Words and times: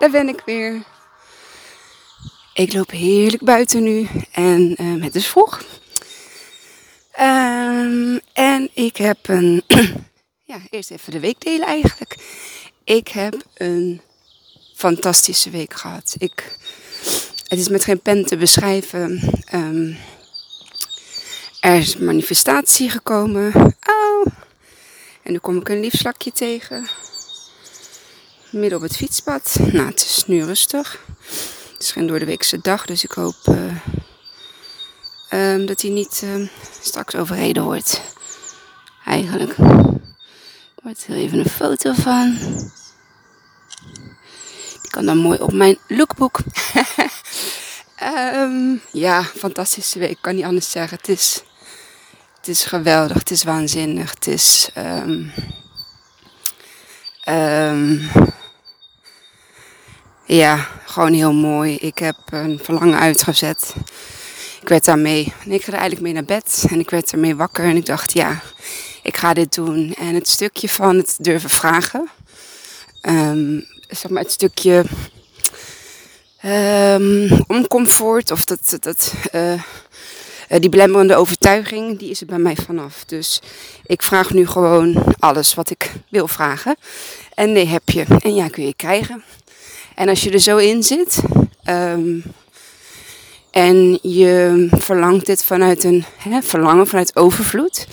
daar 0.00 0.10
ben 0.10 0.28
ik 0.28 0.42
weer. 0.44 0.82
Ik 2.54 2.72
loop 2.72 2.90
heerlijk 2.90 3.44
buiten 3.44 3.82
nu 3.82 4.08
en 4.32 4.82
uh, 4.82 5.02
het 5.02 5.14
is 5.14 5.26
vroeg. 5.26 5.64
Um, 7.20 8.20
en 8.32 8.70
ik 8.74 8.96
heb 8.96 9.28
een, 9.28 9.62
ja, 10.52 10.60
eerst 10.70 10.90
even 10.90 11.12
de 11.12 11.20
week 11.20 11.40
delen 11.40 11.66
eigenlijk. 11.66 12.16
Ik 12.84 13.08
heb 13.08 13.34
een 13.54 14.00
fantastische 14.74 15.50
week 15.50 15.74
gehad. 15.74 16.14
Ik, 16.18 16.56
het 17.48 17.58
is 17.58 17.68
met 17.68 17.84
geen 17.84 18.00
pen 18.00 18.26
te 18.26 18.36
beschrijven. 18.36 19.20
Um, 19.54 19.96
er 21.60 21.76
is 21.76 21.94
een 21.94 22.04
manifestatie 22.04 22.90
gekomen. 22.90 23.52
Oh. 23.86 24.26
En 25.22 25.32
nu 25.32 25.38
kom 25.38 25.56
ik 25.56 25.68
een 25.68 25.80
lief 25.80 25.96
slakje 25.96 26.32
tegen 26.32 26.88
midden 28.50 28.78
op 28.78 28.84
het 28.84 28.96
fietspad. 28.96 29.56
Nou, 29.72 29.86
het 29.86 30.00
is 30.00 30.24
nu 30.26 30.44
rustig. 30.44 31.00
Het 31.72 31.82
is 31.82 31.92
geen 31.92 32.06
door 32.06 32.18
de 32.18 32.24
weekse 32.24 32.60
dag, 32.60 32.86
dus 32.86 33.04
ik 33.04 33.10
hoop 33.10 33.36
uh, 33.44 35.54
um, 35.54 35.66
dat 35.66 35.80
hij 35.80 35.90
niet 35.90 36.22
uh, 36.24 36.48
straks 36.80 37.14
overreden 37.14 37.62
wordt. 37.62 38.00
Eigenlijk. 39.04 39.50
Ik 39.50 40.82
maak 40.82 40.96
er 41.08 41.14
even 41.14 41.38
een 41.38 41.48
foto 41.48 41.92
van. 41.92 42.38
Die 44.82 44.90
kan 44.90 45.06
dan 45.06 45.18
mooi 45.18 45.38
op 45.38 45.52
mijn 45.52 45.78
lookbook. 45.88 46.38
um, 48.34 48.80
ja, 48.92 49.24
fantastische 49.24 49.98
week. 49.98 50.10
Ik 50.10 50.18
kan 50.20 50.34
niet 50.34 50.44
anders 50.44 50.70
zeggen. 50.70 50.96
Het 50.96 51.08
is, 51.08 51.42
het 52.36 52.48
is 52.48 52.64
geweldig. 52.64 53.18
Het 53.18 53.30
is 53.30 53.44
waanzinnig. 53.44 54.10
Het 54.10 54.26
is. 54.26 54.70
Um, 54.76 55.32
ja, 60.36 60.68
gewoon 60.84 61.12
heel 61.12 61.32
mooi. 61.32 61.76
Ik 61.76 61.98
heb 61.98 62.16
een 62.30 62.60
verlangen 62.62 62.98
uitgezet. 62.98 63.74
Ik 64.60 64.68
werd 64.68 64.84
daarmee, 64.84 65.32
en 65.44 65.52
ik 65.52 65.66
er 65.66 65.72
eigenlijk 65.72 66.02
mee 66.02 66.12
naar 66.12 66.24
bed 66.24 66.64
en 66.70 66.78
ik 66.78 66.90
werd 66.90 67.12
ermee 67.12 67.36
wakker 67.36 67.64
en 67.64 67.76
ik 67.76 67.86
dacht, 67.86 68.12
ja, 68.12 68.40
ik 69.02 69.16
ga 69.16 69.34
dit 69.34 69.54
doen. 69.54 69.94
En 69.98 70.14
het 70.14 70.28
stukje 70.28 70.68
van 70.68 70.96
het 70.96 71.16
durven 71.18 71.50
vragen, 71.50 72.08
um, 73.02 73.66
zeg 73.88 74.10
maar 74.10 74.22
het 74.22 74.32
stukje 74.32 74.84
um, 76.44 77.66
comfort 77.68 78.30
of 78.30 78.44
dat, 78.44 78.76
dat, 78.80 79.14
uh, 79.32 79.62
die 80.48 80.68
belemmerende 80.68 81.16
overtuiging, 81.16 81.98
die 81.98 82.10
is 82.10 82.20
er 82.20 82.26
bij 82.26 82.38
mij 82.38 82.56
vanaf. 82.56 83.04
Dus 83.04 83.40
ik 83.86 84.02
vraag 84.02 84.30
nu 84.30 84.46
gewoon 84.46 85.14
alles 85.18 85.54
wat 85.54 85.70
ik 85.70 85.92
wil 86.08 86.28
vragen. 86.28 86.76
En 87.34 87.52
nee 87.52 87.66
heb 87.66 87.88
je. 87.88 88.04
En 88.22 88.34
ja 88.34 88.48
kun 88.48 88.66
je 88.66 88.74
krijgen. 88.74 89.24
En 90.00 90.08
als 90.08 90.22
je 90.22 90.30
er 90.30 90.38
zo 90.38 90.56
in 90.56 90.82
zit 90.82 91.22
um, 91.68 92.22
en 93.50 93.98
je 94.02 94.66
verlangt 94.70 95.26
dit 95.26 95.44
vanuit 95.44 95.84
een 95.84 96.04
hè, 96.16 96.42
verlangen, 96.42 96.86
vanuit 96.86 97.16
overvloed 97.16 97.86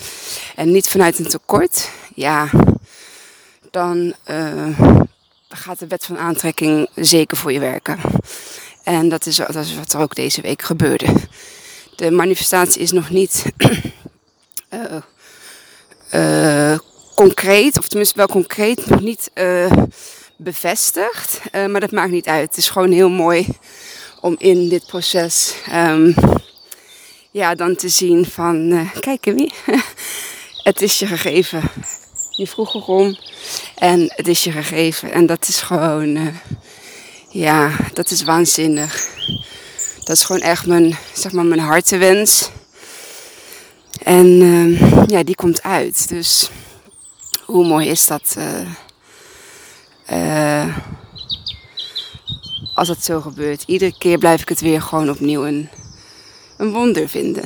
en 0.55 0.71
niet 0.71 0.87
vanuit 0.87 1.19
een 1.19 1.27
tekort, 1.27 1.89
ja, 2.15 2.49
dan 3.71 4.13
uh, 4.29 4.79
gaat 5.49 5.79
de 5.79 5.87
wet 5.87 6.05
van 6.05 6.17
aantrekking 6.17 6.89
zeker 6.95 7.37
voor 7.37 7.51
je 7.51 7.59
werken. 7.59 7.99
En 8.83 9.09
dat 9.09 9.25
is, 9.25 9.37
wat 9.37 9.93
er 9.93 9.99
ook 9.99 10.15
deze 10.15 10.41
week 10.41 10.61
gebeurde. 10.61 11.13
De 11.95 12.11
manifestatie 12.11 12.81
is 12.81 12.91
nog 12.91 13.09
niet 13.09 13.45
uh, 14.69 14.81
uh, 16.71 16.77
concreet, 17.15 17.77
of 17.77 17.87
tenminste 17.87 18.17
wel 18.17 18.27
concreet, 18.27 18.89
nog 18.89 19.01
niet 19.01 19.31
bevestigd. 20.37 21.41
Uh, 21.51 21.65
maar 21.65 21.81
dat 21.81 21.91
maakt 21.91 22.11
niet 22.11 22.27
uit. 22.27 22.49
Het 22.49 22.57
is 22.57 22.69
gewoon 22.69 22.91
heel 22.91 23.09
mooi 23.09 23.47
om 24.21 24.35
in 24.37 24.69
dit 24.69 24.85
proces 24.85 25.53
um, 25.73 26.15
ja, 27.31 27.55
dan 27.55 27.75
te 27.75 27.89
zien 27.89 28.25
van, 28.25 28.71
uh, 28.71 28.91
kijk 28.99 29.25
wie, 29.25 29.53
het 30.69 30.81
is 30.81 30.99
je 30.99 31.05
gegeven. 31.05 31.61
Je 32.29 32.47
vroeg 32.47 32.75
erom 32.75 33.17
en 33.75 34.13
het 34.15 34.27
is 34.27 34.43
je 34.43 34.51
gegeven. 34.51 35.11
En 35.11 35.25
dat 35.25 35.47
is 35.47 35.61
gewoon, 35.61 36.15
uh, 36.15 36.27
ja, 37.29 37.71
dat 37.93 38.11
is 38.11 38.23
waanzinnig. 38.23 39.07
Dat 40.03 40.15
is 40.15 40.23
gewoon 40.23 40.41
echt 40.41 40.65
mijn, 40.65 40.97
zeg 41.13 41.31
maar, 41.31 41.45
mijn 41.45 41.59
hartewens. 41.59 42.49
En 44.03 44.27
uh, 44.27 45.03
ja, 45.07 45.23
die 45.23 45.35
komt 45.35 45.63
uit. 45.63 46.09
Dus 46.09 46.49
hoe 47.45 47.67
mooi 47.67 47.87
is 47.87 48.05
dat? 48.05 48.37
Uh, 50.11 50.77
als 52.73 52.87
het 52.87 53.03
zo 53.03 53.21
gebeurt. 53.21 53.63
Iedere 53.65 53.97
keer 53.97 54.17
blijf 54.17 54.41
ik 54.41 54.49
het 54.49 54.61
weer 54.61 54.81
gewoon 54.81 55.09
opnieuw 55.09 55.45
een, 55.45 55.69
een 56.57 56.71
wonder 56.71 57.09
vinden. 57.09 57.43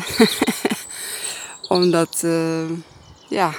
Omdat, 1.68 2.22
uh, 2.26 2.70
ja, 3.28 3.54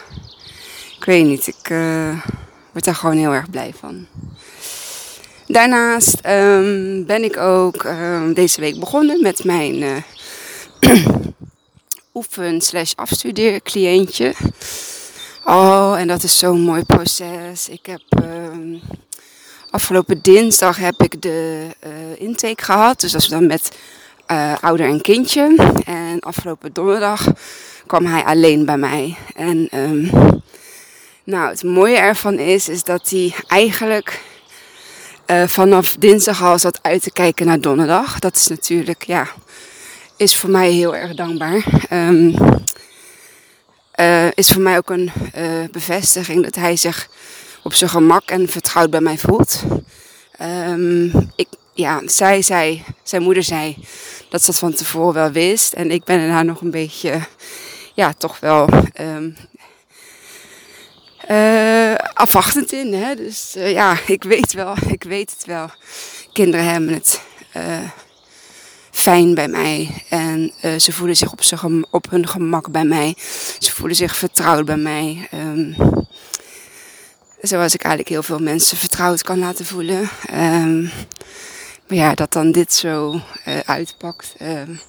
ik 0.97 1.05
weet 1.05 1.25
niet, 1.25 1.47
ik 1.47 1.71
uh, 1.71 2.27
word 2.73 2.85
daar 2.85 2.95
gewoon 2.95 3.17
heel 3.17 3.33
erg 3.33 3.51
blij 3.51 3.75
van. 3.79 4.07
Daarnaast 5.47 6.15
um, 6.27 7.07
ben 7.07 7.25
ik 7.25 7.37
ook 7.37 7.85
um, 7.85 8.35
deze 8.35 8.61
week 8.61 8.81
begonnen 8.81 9.23
met 9.23 9.45
mijn 9.45 10.05
oefen 12.15 12.61
slash 12.61 12.93
afstudeer 12.95 13.63
cliëntje. 13.63 14.35
Oh, 15.45 15.95
en 15.99 16.09
dat 16.09 16.23
is 16.23 16.39
zo'n 16.39 16.61
mooi 16.61 16.85
proces. 16.85 17.69
Ik 17.69 17.87
heb 17.87 18.03
uh, 18.23 18.81
afgelopen 19.71 20.23
dinsdag 20.23 20.77
heb 20.77 21.03
ik 21.03 21.23
de 21.23 21.67
uh, 21.87 22.21
intake 22.21 22.65
gehad. 22.65 23.01
Dus 23.01 23.13
dat 23.13 23.21
is 23.21 23.29
dan 23.29 23.47
met 23.47 23.77
uh, 24.31 24.55
ouder 24.61 24.87
en 24.87 25.01
kindje. 25.01 25.73
En 25.85 26.21
afgelopen 26.21 26.73
donderdag 26.73 27.27
kwam 27.87 28.07
hij 28.07 28.25
alleen 28.25 28.65
bij 28.65 28.77
mij. 28.77 29.17
En 29.35 29.69
um, 29.75 30.11
nou, 31.25 31.49
het 31.49 31.63
mooie 31.63 31.97
ervan 31.97 32.39
is, 32.39 32.69
is 32.69 32.85
dat 32.85 33.11
hij 33.11 33.35
eigenlijk 33.47 34.21
uh, 35.27 35.47
vanaf 35.47 35.97
dinsdag 35.99 36.43
al 36.43 36.59
zat 36.59 36.79
uit 36.83 37.03
te 37.03 37.13
kijken 37.13 37.47
naar 37.47 37.61
donderdag. 37.61 38.19
Dat 38.19 38.37
is 38.37 38.47
natuurlijk, 38.47 39.05
ja, 39.05 39.29
is 40.17 40.37
voor 40.37 40.51
mij 40.51 40.71
heel 40.71 40.97
erg 40.97 41.15
dankbaar. 41.15 41.65
Um, 41.93 42.35
uh, 44.01 44.31
is 44.35 44.53
voor 44.53 44.63
mij 44.63 44.77
ook 44.77 44.91
een 44.91 45.13
uh, 45.37 45.65
bevestiging 45.71 46.43
dat 46.43 46.55
hij 46.55 46.77
zich 46.77 47.09
op 47.63 47.75
zijn 47.75 47.91
gemak 47.91 48.31
en 48.31 48.49
vertrouwd 48.49 48.91
bij 48.91 49.01
mij 49.01 49.19
voelt. 49.19 49.63
Um, 50.41 51.31
ik, 51.37 51.49
ja, 51.75 52.03
zij 52.07 52.43
zei, 52.43 52.85
zijn 53.03 53.23
moeder 53.23 53.43
zei 53.43 53.77
dat 54.29 54.41
ze 54.41 54.47
dat 54.47 54.59
van 54.59 54.73
tevoren 54.73 55.15
wel 55.15 55.31
wist. 55.31 55.73
En 55.73 55.91
ik 55.91 56.05
ben 56.05 56.19
er 56.21 56.29
nou 56.29 56.45
nog 56.45 56.61
een 56.61 56.71
beetje, 56.71 57.21
ja, 57.95 58.13
toch 58.13 58.41
wel 58.41 58.69
um, 59.01 59.37
uh, 61.31 61.95
afwachtend 61.95 62.73
in. 62.73 62.95
Hè? 62.95 63.15
Dus 63.15 63.53
ja, 63.55 63.97
ik 64.07 64.23
weet 64.23 64.53
wel, 64.53 64.75
ik 64.87 65.03
weet 65.03 65.31
het 65.31 65.45
wel. 65.45 65.71
Kinderen 66.33 66.67
hebben 66.67 66.93
het 66.93 67.21
fijn 68.91 69.35
bij 69.35 69.49
mij. 69.49 70.05
En 70.33 70.53
uh, 70.65 70.79
ze 70.79 70.93
voelen 70.93 71.17
zich 71.17 71.33
op, 71.33 71.41
op 71.91 72.11
hun 72.11 72.29
gemak 72.29 72.71
bij 72.71 72.85
mij. 72.85 73.17
Ze 73.59 73.73
voelen 73.73 73.97
zich 73.97 74.17
vertrouwd 74.17 74.65
bij 74.65 74.77
mij. 74.77 75.29
Um, 75.35 75.77
zoals 77.41 77.75
ik 77.75 77.83
eigenlijk 77.83 78.09
heel 78.09 78.23
veel 78.23 78.39
mensen 78.39 78.77
vertrouwd 78.77 79.23
kan 79.23 79.39
laten 79.39 79.65
voelen. 79.65 80.09
Um, 80.35 80.91
maar 81.87 81.99
ja, 81.99 82.15
dat 82.15 82.33
dan 82.33 82.53
dit 82.53 82.73
zo 82.73 83.13
uh, 83.49 83.59
uitpakt. 83.65 84.35
Um, 84.43 84.81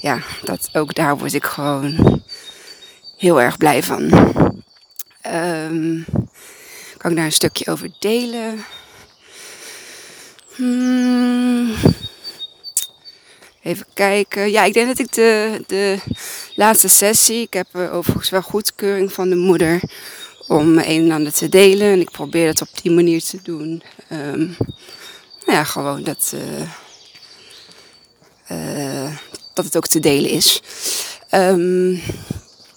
ja, 0.00 0.18
dat, 0.42 0.68
ook 0.72 0.94
daar 0.94 1.18
word 1.18 1.34
ik 1.34 1.44
gewoon 1.44 2.22
heel 3.16 3.40
erg 3.40 3.56
blij 3.56 3.82
van. 3.82 4.08
kan 6.96 7.10
ik 7.10 7.16
daar 7.16 7.24
een 7.24 7.32
stukje 7.32 7.70
over 7.70 7.90
delen? 7.98 8.64
Hmm. 10.54 11.74
Even 13.62 13.86
kijken. 13.94 14.50
Ja, 14.50 14.64
ik 14.64 14.72
denk 14.72 14.86
dat 14.86 14.98
ik 14.98 15.12
de, 15.12 15.64
de 15.66 15.98
laatste 16.54 16.88
sessie. 16.88 17.42
Ik 17.42 17.52
heb 17.52 17.66
uh, 17.72 17.94
overigens 17.94 18.30
wel 18.30 18.42
goedkeuring 18.42 19.12
van 19.12 19.28
de 19.28 19.36
moeder 19.36 19.80
om 20.46 20.78
een 20.78 20.84
en 20.84 21.10
ander 21.10 21.32
te 21.32 21.48
delen. 21.48 21.92
En 21.92 22.00
ik 22.00 22.10
probeer 22.10 22.46
dat 22.46 22.60
op 22.60 22.82
die 22.82 22.92
manier 22.92 23.22
te 23.22 23.38
doen. 23.42 23.82
Um, 24.12 24.56
nou 25.46 25.58
ja, 25.58 25.64
gewoon 25.64 26.02
dat, 26.02 26.34
uh, 26.34 26.68
uh, 28.58 29.16
dat 29.54 29.64
het 29.64 29.76
ook 29.76 29.86
te 29.86 30.00
delen 30.00 30.30
is. 30.30 30.62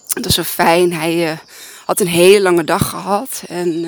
Dat 0.08 0.26
is 0.26 0.34
zo 0.34 0.42
fijn. 0.42 0.92
Hij 0.92 1.38
had 1.84 2.00
een 2.00 2.06
hele 2.06 2.40
lange 2.40 2.64
dag 2.64 2.88
gehad. 2.88 3.42
En 3.48 3.84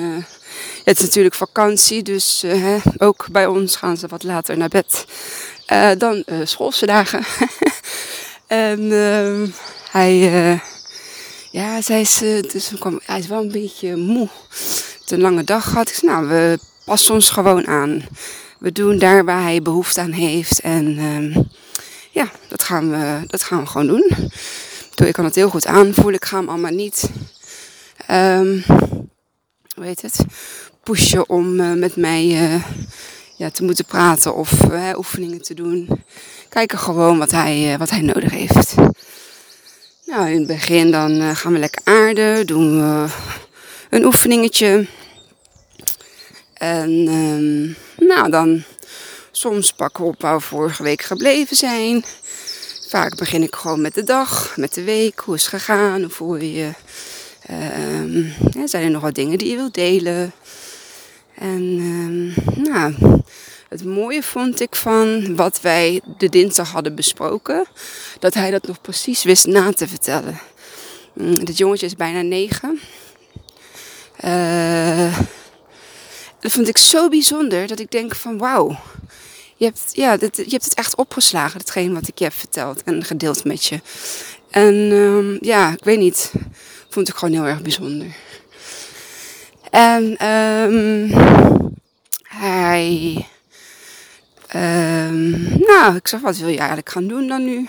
het 0.83 0.97
is 0.97 1.03
natuurlijk 1.03 1.35
vakantie, 1.35 2.03
dus 2.03 2.45
ook 2.97 3.27
bij 3.31 3.47
ons 3.47 3.75
gaan 3.75 3.97
ze 3.97 4.07
wat 4.07 4.23
later 4.23 4.57
naar 4.57 4.69
bed. 4.69 5.05
Uh, 5.71 5.91
dan 5.97 6.23
uh, 6.25 6.39
schoolse 6.43 6.85
dagen. 6.85 7.23
en 8.47 8.81
uh, 8.81 9.47
hij, 9.91 10.17
uh, 10.51 10.59
ja, 11.51 11.81
zij 11.81 12.01
is, 12.01 12.17
dus 12.51 12.71
hij 13.05 13.19
is 13.19 13.27
wel 13.27 13.41
een 13.41 13.51
beetje 13.51 13.95
moe. 13.95 14.27
Het 14.99 15.11
een 15.11 15.21
lange 15.21 15.43
dag 15.43 15.63
gehad. 15.63 15.89
Ik 15.89 15.93
zei, 15.93 16.11
nou, 16.11 16.27
we 16.27 16.59
passen 16.85 17.13
ons 17.13 17.29
gewoon 17.29 17.67
aan. 17.67 18.03
we 18.59 18.71
doen 18.71 18.97
daar 18.97 19.25
waar 19.25 19.41
hij 19.41 19.61
behoefte 19.61 20.01
aan 20.01 20.11
heeft. 20.11 20.59
En 20.59 20.97
ehm, 20.97 21.43
ja, 22.11 22.31
dat 22.47 22.63
gaan, 22.63 22.89
we, 22.89 23.27
dat 23.27 23.43
gaan 23.43 23.59
we 23.59 23.65
gewoon 23.65 23.87
doen. 23.87 24.11
Ik 25.05 25.13
kan 25.13 25.25
het 25.25 25.35
heel 25.35 25.49
goed 25.49 25.65
aanvoelen. 25.65 26.13
Ik 26.13 26.25
ga 26.25 26.37
hem 26.37 26.49
allemaal 26.49 26.71
niet, 26.71 27.09
um, 28.11 28.63
het, 29.81 30.25
pushen 30.83 31.29
om 31.29 31.79
met 31.79 31.95
mij 31.95 32.61
ja, 33.39 33.49
te 33.49 33.63
moeten 33.63 33.85
praten 33.85 34.35
of 34.35 34.51
uh, 34.71 34.89
oefeningen 34.97 35.41
te 35.41 35.53
doen. 35.53 36.03
Kijken 36.49 36.77
gewoon 36.77 37.17
wat 37.17 37.31
hij, 37.31 37.75
wat 37.77 37.89
hij 37.89 38.01
nodig 38.01 38.31
heeft. 38.31 38.75
Nou, 40.05 40.29
in 40.29 40.37
het 40.37 40.47
begin 40.47 40.91
dan 40.91 41.35
gaan 41.35 41.53
we 41.53 41.59
lekker 41.59 41.81
aarden, 41.83 42.47
doen 42.47 42.77
we 42.77 43.07
een 43.89 44.05
oefeningetje. 44.05 44.87
En 46.53 46.89
um, 47.07 47.75
nou, 48.07 48.29
dan 48.29 48.63
soms 49.31 49.73
pakken 49.73 50.03
we 50.03 50.09
op 50.09 50.21
waar 50.21 50.37
we 50.37 50.43
vorige 50.43 50.83
week 50.83 51.01
gebleven 51.01 51.55
zijn. 51.55 52.05
Vaak 52.87 53.17
begin 53.17 53.43
ik 53.43 53.55
gewoon 53.55 53.81
met 53.81 53.93
de 53.93 54.03
dag, 54.03 54.53
met 54.57 54.73
de 54.73 54.83
week. 54.83 55.19
Hoe 55.19 55.35
is 55.35 55.41
het 55.41 55.49
gegaan? 55.49 56.01
Hoe 56.01 56.09
voel 56.09 56.35
je 56.35 56.53
je? 56.53 56.71
Ja, 58.51 58.67
zijn 58.67 58.83
er 58.83 58.89
nog 58.89 59.01
wat 59.01 59.15
dingen 59.15 59.37
die 59.37 59.49
je 59.49 59.55
wilt 59.55 59.73
delen? 59.73 60.33
En 61.39 61.63
um, 61.79 62.33
nou, 62.63 62.93
het 63.69 63.85
mooie 63.85 64.23
vond 64.23 64.59
ik 64.59 64.75
van 64.75 65.35
wat 65.35 65.61
wij 65.61 66.01
de 66.17 66.29
dinsdag 66.29 66.71
hadden 66.71 66.95
besproken, 66.95 67.65
dat 68.19 68.33
hij 68.33 68.51
dat 68.51 68.67
nog 68.67 68.81
precies 68.81 69.23
wist 69.23 69.45
na 69.45 69.73
te 69.73 69.87
vertellen. 69.87 70.39
Mm, 71.13 71.45
dit 71.45 71.57
jongetje 71.57 71.85
is 71.85 71.95
bijna 71.95 72.21
negen. 72.21 72.79
Uh, 74.25 75.19
dat 76.39 76.51
vond 76.51 76.67
ik 76.67 76.77
zo 76.77 77.09
bijzonder 77.09 77.67
dat 77.67 77.79
ik 77.79 77.91
denk 77.91 78.15
van 78.15 78.37
wauw. 78.37 78.79
Je 79.55 79.65
hebt, 79.65 79.89
ja, 79.91 80.11
je 80.11 80.49
hebt 80.49 80.63
het 80.63 80.73
echt 80.73 80.95
opgeslagen, 80.95 81.59
hetgeen 81.59 81.93
wat 81.93 82.07
ik 82.07 82.17
je 82.17 82.23
heb 82.23 82.33
verteld 82.33 82.83
en 82.83 83.03
gedeeld 83.03 83.43
met 83.43 83.65
je. 83.65 83.81
En 84.49 84.73
um, 84.75 85.37
ja, 85.41 85.71
ik 85.71 85.83
weet 85.83 85.99
niet. 85.99 86.31
Vond 86.89 87.07
ik 87.07 87.15
gewoon 87.15 87.33
heel 87.33 87.45
erg 87.45 87.61
bijzonder. 87.61 88.15
En 89.69 90.27
um, 90.27 91.11
hij. 92.23 93.25
Um, 94.55 95.29
nou, 95.59 95.95
ik 95.95 96.07
zeg, 96.07 96.19
wat 96.19 96.37
wil 96.37 96.47
je 96.47 96.57
eigenlijk 96.57 96.89
gaan 96.89 97.07
doen 97.07 97.27
dan 97.27 97.45
nu? 97.45 97.67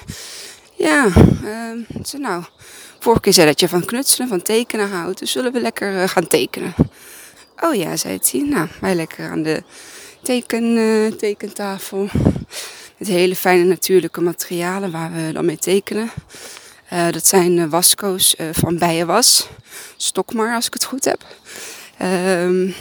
Ja, 0.75 1.05
um, 1.44 1.87
zei, 2.02 2.23
nou, 2.23 2.44
vorige 2.99 3.20
keer 3.20 3.32
zei 3.32 3.47
dat 3.47 3.61
je 3.61 3.69
van 3.69 3.85
knutselen, 3.85 4.29
van 4.29 4.43
tekenen 4.43 4.91
houdt. 4.91 5.19
Dus 5.19 5.31
zullen 5.31 5.52
we 5.52 5.61
lekker 5.61 6.02
uh, 6.02 6.08
gaan 6.08 6.26
tekenen. 6.26 6.75
Oh 7.61 7.75
ja, 7.75 7.97
zei 7.97 8.19
hij. 8.31 8.41
Nou, 8.41 8.69
wij 8.81 8.94
lekker 8.94 9.31
aan 9.31 9.43
de 9.43 9.62
teken, 10.23 10.76
uh, 10.76 11.12
tekentafel. 11.12 12.08
Met 12.97 13.08
hele 13.08 13.37
fijne 13.37 13.64
natuurlijke 13.64 14.20
materialen 14.20 14.91
waar 14.91 15.12
we 15.12 15.32
dan 15.32 15.44
mee 15.44 15.58
tekenen. 15.58 16.11
Uh, 16.93 17.11
dat 17.11 17.26
zijn 17.26 17.70
wasco's 17.70 18.35
van 18.52 18.79
bijenwas. 18.79 19.49
Stokmar, 19.97 20.55
als 20.55 20.67
ik 20.67 20.73
het 20.73 20.85
goed 20.85 21.05
heb. 21.05 21.25
Um, 22.02 22.75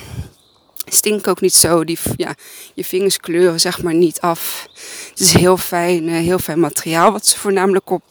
stinkt 0.86 1.27
ook 1.27 1.42
niet 1.42 1.54
zo. 1.54 1.83
Die, 1.83 1.98
ja, 2.16 2.36
je 2.74 2.86
vingers 2.86 3.18
kleuren 3.18 3.60
zeg 3.60 3.83
maar 3.83 3.94
niet 3.94 4.21
af. 4.21 4.68
Het 5.10 5.19
is 5.19 5.33
heel 5.33 5.57
fijn, 5.57 6.10
heel 6.10 6.39
fijn 6.39 6.60
materiaal. 6.60 7.12
Wat 7.12 7.25
ze 7.27 7.39
voornamelijk 7.39 7.89
op 7.89 8.04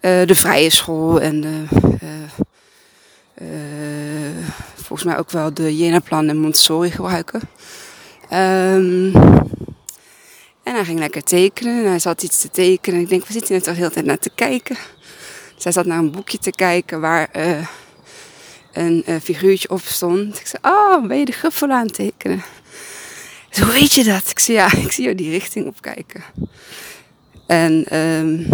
de 0.00 0.34
vrije 0.34 0.70
school 0.70 1.20
en 1.20 1.68
volgens 4.74 5.04
mij 5.04 5.18
ook 5.18 5.30
wel 5.30 5.54
de 5.54 5.76
Jenaplan 5.76 6.28
en 6.28 6.38
Montessori 6.38 6.90
gebruiken. 6.90 7.40
Um, 8.32 9.14
en 10.62 10.74
hij 10.74 10.84
ging 10.84 10.98
lekker 10.98 11.22
tekenen. 11.22 11.84
En 11.84 11.88
hij 11.88 11.98
zat 11.98 12.22
iets 12.22 12.40
te 12.40 12.50
tekenen. 12.50 13.00
Ik 13.00 13.08
denk, 13.08 13.26
we 13.26 13.32
zitten 13.32 13.54
net 13.54 13.68
al 13.68 13.74
heel 13.74 13.88
de 13.88 13.94
tijd 13.94 14.06
naar 14.06 14.18
te 14.18 14.30
kijken. 14.34 14.76
Hij 15.62 15.72
zat 15.72 15.86
naar 15.86 15.98
een 15.98 16.10
boekje 16.10 16.38
te 16.38 16.50
kijken 16.50 17.00
waar 17.00 17.30
een 18.76 19.02
uh, 19.06 19.16
figuurtje 19.22 19.70
op 19.70 19.80
stond. 19.80 20.40
Ik 20.40 20.46
zei, 20.46 20.74
oh, 20.74 21.06
ben 21.06 21.18
je 21.18 21.24
de 21.24 21.32
gruffel 21.32 21.70
aan 21.70 21.86
het 21.86 21.94
tekenen? 21.94 22.42
Hoe 23.50 23.72
weet 23.72 23.92
je 23.92 24.04
dat? 24.04 24.30
Ik 24.30 24.38
zei, 24.38 24.56
ja, 24.56 24.72
ik 24.86 24.92
zie 24.92 25.04
jou 25.04 25.16
die 25.16 25.30
richting 25.30 25.66
opkijken. 25.66 26.24
En 27.46 27.98
um, 27.98 28.48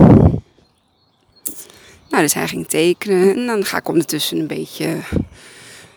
nou, 2.09 2.23
dus 2.23 2.35
hij 2.35 2.49
ging 2.49 2.69
tekenen 2.69 3.37
en 3.37 3.47
dan 3.47 3.65
ga 3.65 3.77
ik 3.77 3.89
ondertussen 3.89 4.39
een 4.39 4.47
beetje, 4.47 4.97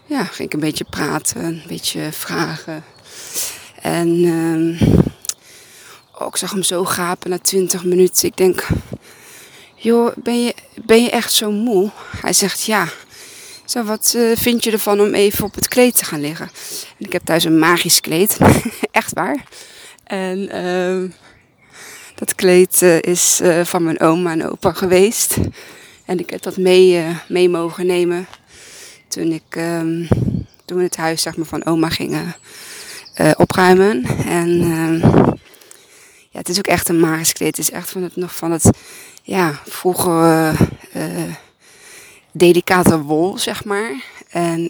ja, 0.05 0.23
ging 0.23 0.47
ik 0.47 0.53
een 0.53 0.59
beetje 0.59 0.85
praten, 0.89 1.43
een 1.43 1.63
beetje 1.67 2.11
vragen. 2.11 2.83
En 3.81 4.07
um, 4.23 4.77
ik 6.27 6.35
zag 6.35 6.51
hem 6.51 6.63
zo 6.63 6.85
gapen 6.85 7.29
na 7.29 7.37
20 7.37 7.83
minuten. 7.83 8.27
Ik 8.27 8.37
denk, 8.37 8.67
joh, 9.75 10.15
ben 10.15 10.43
je, 10.43 10.55
ben 10.85 11.03
je 11.03 11.09
echt 11.09 11.31
zo 11.31 11.51
moe? 11.51 11.91
Hij 12.21 12.33
zegt 12.33 12.63
ja. 12.63 12.87
Zo, 13.65 13.83
wat 13.83 14.13
uh, 14.15 14.35
vind 14.35 14.63
je 14.63 14.71
ervan 14.71 15.01
om 15.01 15.13
even 15.13 15.45
op 15.45 15.55
het 15.55 15.67
kleed 15.67 15.97
te 15.97 16.05
gaan 16.05 16.21
liggen? 16.21 16.49
En 16.99 17.05
ik 17.05 17.13
heb 17.13 17.23
thuis 17.25 17.43
een 17.43 17.59
magisch 17.59 17.99
kleed, 17.99 18.37
echt 18.91 19.13
waar. 19.13 19.43
En 20.03 20.55
uh, 20.55 21.11
dat 22.15 22.35
kleed 22.35 22.81
uh, 22.81 23.01
is 23.01 23.39
uh, 23.41 23.65
van 23.65 23.83
mijn 23.83 23.99
oma 23.99 24.31
en 24.31 24.49
opa 24.49 24.73
geweest. 24.73 25.37
En 26.05 26.19
ik 26.19 26.29
heb 26.29 26.41
dat 26.41 26.57
mee, 26.57 27.05
mee 27.27 27.49
mogen 27.49 27.85
nemen 27.85 28.27
toen, 29.07 29.31
ik, 29.31 29.55
um, 29.57 30.07
toen 30.65 30.77
we 30.77 30.83
het 30.83 30.97
huis 30.97 31.21
zeg 31.21 31.37
maar, 31.37 31.45
van 31.45 31.65
oma 31.65 31.89
gingen 31.89 32.35
opruimen. 33.37 34.03
En 34.25 34.49
um, 34.61 34.99
ja, 36.29 36.39
het 36.39 36.49
is 36.49 36.57
ook 36.57 36.67
echt 36.67 36.89
een 36.89 36.99
magisch 36.99 37.33
kleed. 37.33 37.57
Het 37.57 37.67
is 37.67 37.71
echt 37.71 37.89
van 37.89 38.03
het, 38.03 38.15
nog 38.15 38.35
van 38.35 38.51
het 38.51 38.69
ja, 39.23 39.59
vroegere 39.65 40.53
uh, 40.95 41.33
delicate 42.37 43.01
wol, 43.01 43.37
zeg 43.37 43.63
maar. 43.63 44.03
En 44.29 44.69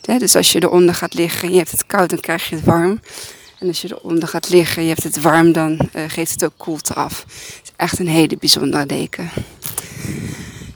ja, 0.00 0.18
dus 0.18 0.36
als 0.36 0.52
je 0.52 0.62
eronder 0.62 0.94
gaat 0.94 1.14
liggen 1.14 1.42
en 1.42 1.50
je 1.50 1.58
hebt 1.58 1.70
het 1.70 1.86
koud, 1.86 2.10
dan 2.10 2.20
krijg 2.20 2.48
je 2.48 2.54
het 2.54 2.64
warm. 2.64 3.00
En 3.58 3.66
als 3.66 3.80
je 3.80 3.96
eronder 3.98 4.28
gaat 4.28 4.48
liggen 4.48 4.76
en 4.76 4.82
je 4.82 4.88
hebt 4.88 5.02
het 5.02 5.20
warm, 5.20 5.52
dan 5.52 5.78
uh, 5.96 6.02
geeft 6.06 6.30
het 6.30 6.44
ook 6.44 6.52
koelte 6.56 6.94
af. 6.94 7.24
Het 7.28 7.60
is 7.62 7.72
echt 7.76 7.98
een 7.98 8.08
hele 8.08 8.36
bijzondere 8.40 8.86
deken. 8.86 9.30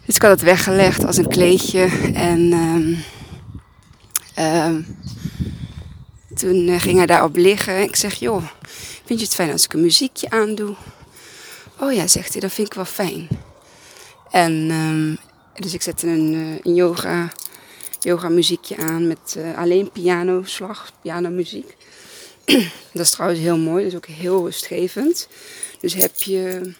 Dus 0.06 0.14
ik 0.14 0.22
had 0.22 0.30
het 0.30 0.42
weggelegd 0.42 1.06
als 1.06 1.16
een 1.16 1.28
kleedje. 1.28 1.88
En 2.14 2.52
um, 2.52 3.04
um, 4.44 4.96
toen 6.34 6.68
uh, 6.68 6.80
ging 6.80 6.96
hij 6.96 7.06
daarop 7.06 7.36
liggen. 7.36 7.82
Ik 7.82 7.96
zeg, 7.96 8.14
joh, 8.14 8.42
vind 9.04 9.18
je 9.18 9.24
het 9.24 9.34
fijn 9.34 9.52
als 9.52 9.64
ik 9.64 9.72
een 9.72 9.80
muziekje 9.80 10.30
aandoe? 10.30 10.74
Oh 11.78 11.92
ja, 11.92 12.06
zegt 12.06 12.32
hij, 12.32 12.40
dat 12.40 12.52
vind 12.52 12.66
ik 12.66 12.74
wel 12.74 12.84
fijn. 12.84 13.28
En 14.30 14.70
dus 15.60 15.74
ik 15.74 15.82
zette 15.82 16.06
een, 16.06 16.34
uh, 16.34 16.58
een 16.62 16.74
yoga, 16.74 17.32
yoga 18.00 18.28
muziekje 18.28 18.76
aan 18.76 19.06
met 19.06 19.34
uh, 19.38 19.58
alleen 19.58 19.90
piano, 19.90 20.42
slag, 20.44 20.92
pianomuziek. 21.02 21.76
dat 22.92 23.04
is 23.04 23.10
trouwens 23.10 23.40
heel 23.40 23.58
mooi, 23.58 23.82
dat 23.82 23.92
is 23.92 23.96
ook 23.98 24.06
heel 24.06 24.44
rustgevend. 24.44 25.28
Dus 25.80 25.94
heb 25.94 26.22
je 26.22 26.72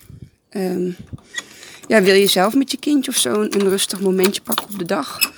um, 0.51 0.97
ja, 1.87 2.03
wil 2.03 2.15
je 2.15 2.27
zelf 2.27 2.55
met 2.55 2.71
je 2.71 2.77
kindje 2.77 3.11
of 3.11 3.17
zo 3.17 3.41
een, 3.41 3.69
rustig 3.69 4.01
momentje 4.01 4.43
pakken 4.43 4.67
op 4.73 4.79
de 4.79 4.85
dag? 4.85 5.33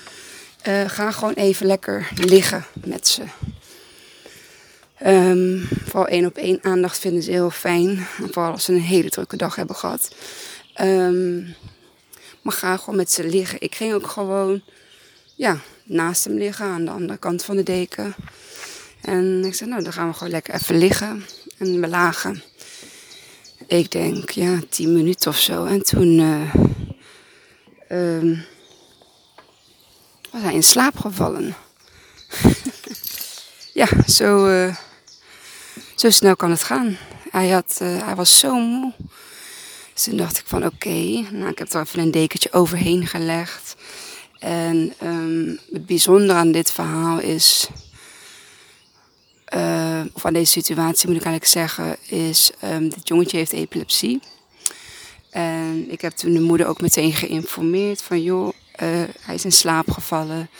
Uh, 0.68 0.88
ga 0.88 1.10
gewoon 1.10 1.34
even 1.34 1.66
lekker 1.66 2.08
liggen 2.14 2.64
met 2.84 3.08
ze. 3.08 3.22
Um, 5.06 5.68
vooral 5.84 6.06
één 6.06 6.26
op 6.26 6.36
één 6.36 6.58
aandacht 6.62 6.98
vinden 6.98 7.22
ze 7.22 7.30
heel 7.30 7.50
fijn. 7.50 8.06
Vooral 8.30 8.52
als 8.52 8.64
ze 8.64 8.72
een 8.72 8.80
hele 8.80 9.10
drukke 9.10 9.36
dag 9.36 9.54
hebben 9.54 9.76
gehad. 9.76 10.14
Um, 10.80 11.54
maar 12.42 12.54
ga 12.54 12.76
gewoon 12.76 12.96
met 12.96 13.12
ze 13.12 13.24
liggen. 13.24 13.60
Ik 13.60 13.74
ging 13.74 13.94
ook 13.94 14.06
gewoon 14.06 14.62
ja, 15.34 15.58
naast 15.84 16.24
hem 16.24 16.38
liggen 16.38 16.66
aan 16.66 16.84
de 16.84 16.90
andere 16.90 17.18
kant 17.18 17.44
van 17.44 17.56
de 17.56 17.62
deken. 17.62 18.14
En 19.00 19.44
ik 19.44 19.54
zei, 19.54 19.70
nou 19.70 19.82
dan 19.82 19.92
gaan 19.92 20.08
we 20.08 20.14
gewoon 20.14 20.32
lekker 20.32 20.54
even 20.54 20.78
liggen 20.78 21.24
en 21.58 21.80
belagen 21.80 22.42
ik 23.78 23.90
denk, 23.90 24.30
ja, 24.30 24.58
tien 24.68 24.92
minuten 24.92 25.30
of 25.30 25.38
zo. 25.38 25.64
En 25.64 25.82
toen 25.82 26.18
uh, 26.18 26.54
um, 27.90 28.44
was 30.30 30.42
hij 30.42 30.54
in 30.54 30.62
slaap 30.62 30.98
gevallen. 30.98 31.56
ja, 33.80 33.88
zo, 34.06 34.48
uh, 34.48 34.76
zo 35.94 36.10
snel 36.10 36.36
kan 36.36 36.50
het 36.50 36.62
gaan. 36.62 36.96
Hij, 37.30 37.48
had, 37.48 37.78
uh, 37.82 38.04
hij 38.04 38.14
was 38.14 38.38
zo 38.38 38.58
moe. 38.58 38.92
Toen 40.02 40.16
dacht 40.16 40.38
ik 40.38 40.46
van 40.46 40.64
oké, 40.64 41.24
nou, 41.30 41.48
ik 41.48 41.58
heb 41.58 41.72
er 41.72 41.80
even 41.80 41.98
een 41.98 42.10
dekentje 42.10 42.52
overheen 42.52 43.06
gelegd. 43.06 43.76
En 44.38 44.92
um, 45.02 45.58
het 45.72 45.86
bijzondere 45.86 46.38
aan 46.38 46.52
dit 46.52 46.70
verhaal 46.70 47.20
is 47.20 47.68
uh, 49.54 50.00
of 50.12 50.24
aan 50.24 50.32
deze 50.32 50.50
situatie 50.50 51.08
moet 51.08 51.16
ik 51.16 51.24
eigenlijk 51.24 51.52
zeggen, 51.52 51.96
is 52.06 52.50
um, 52.64 52.88
dit 52.88 53.08
jongetje 53.08 53.36
heeft 53.36 53.52
epilepsie. 53.52 54.20
En 55.30 55.90
ik 55.90 56.00
heb 56.00 56.12
toen 56.12 56.32
de 56.32 56.40
moeder 56.40 56.66
ook 56.66 56.80
meteen 56.80 57.12
geïnformeerd 57.12 58.02
van 58.02 58.22
joh, 58.22 58.48
uh, 58.48 58.52
hij 59.20 59.34
is 59.34 59.44
in 59.44 59.52
slaap 59.52 59.90
gevallen. 59.90 60.50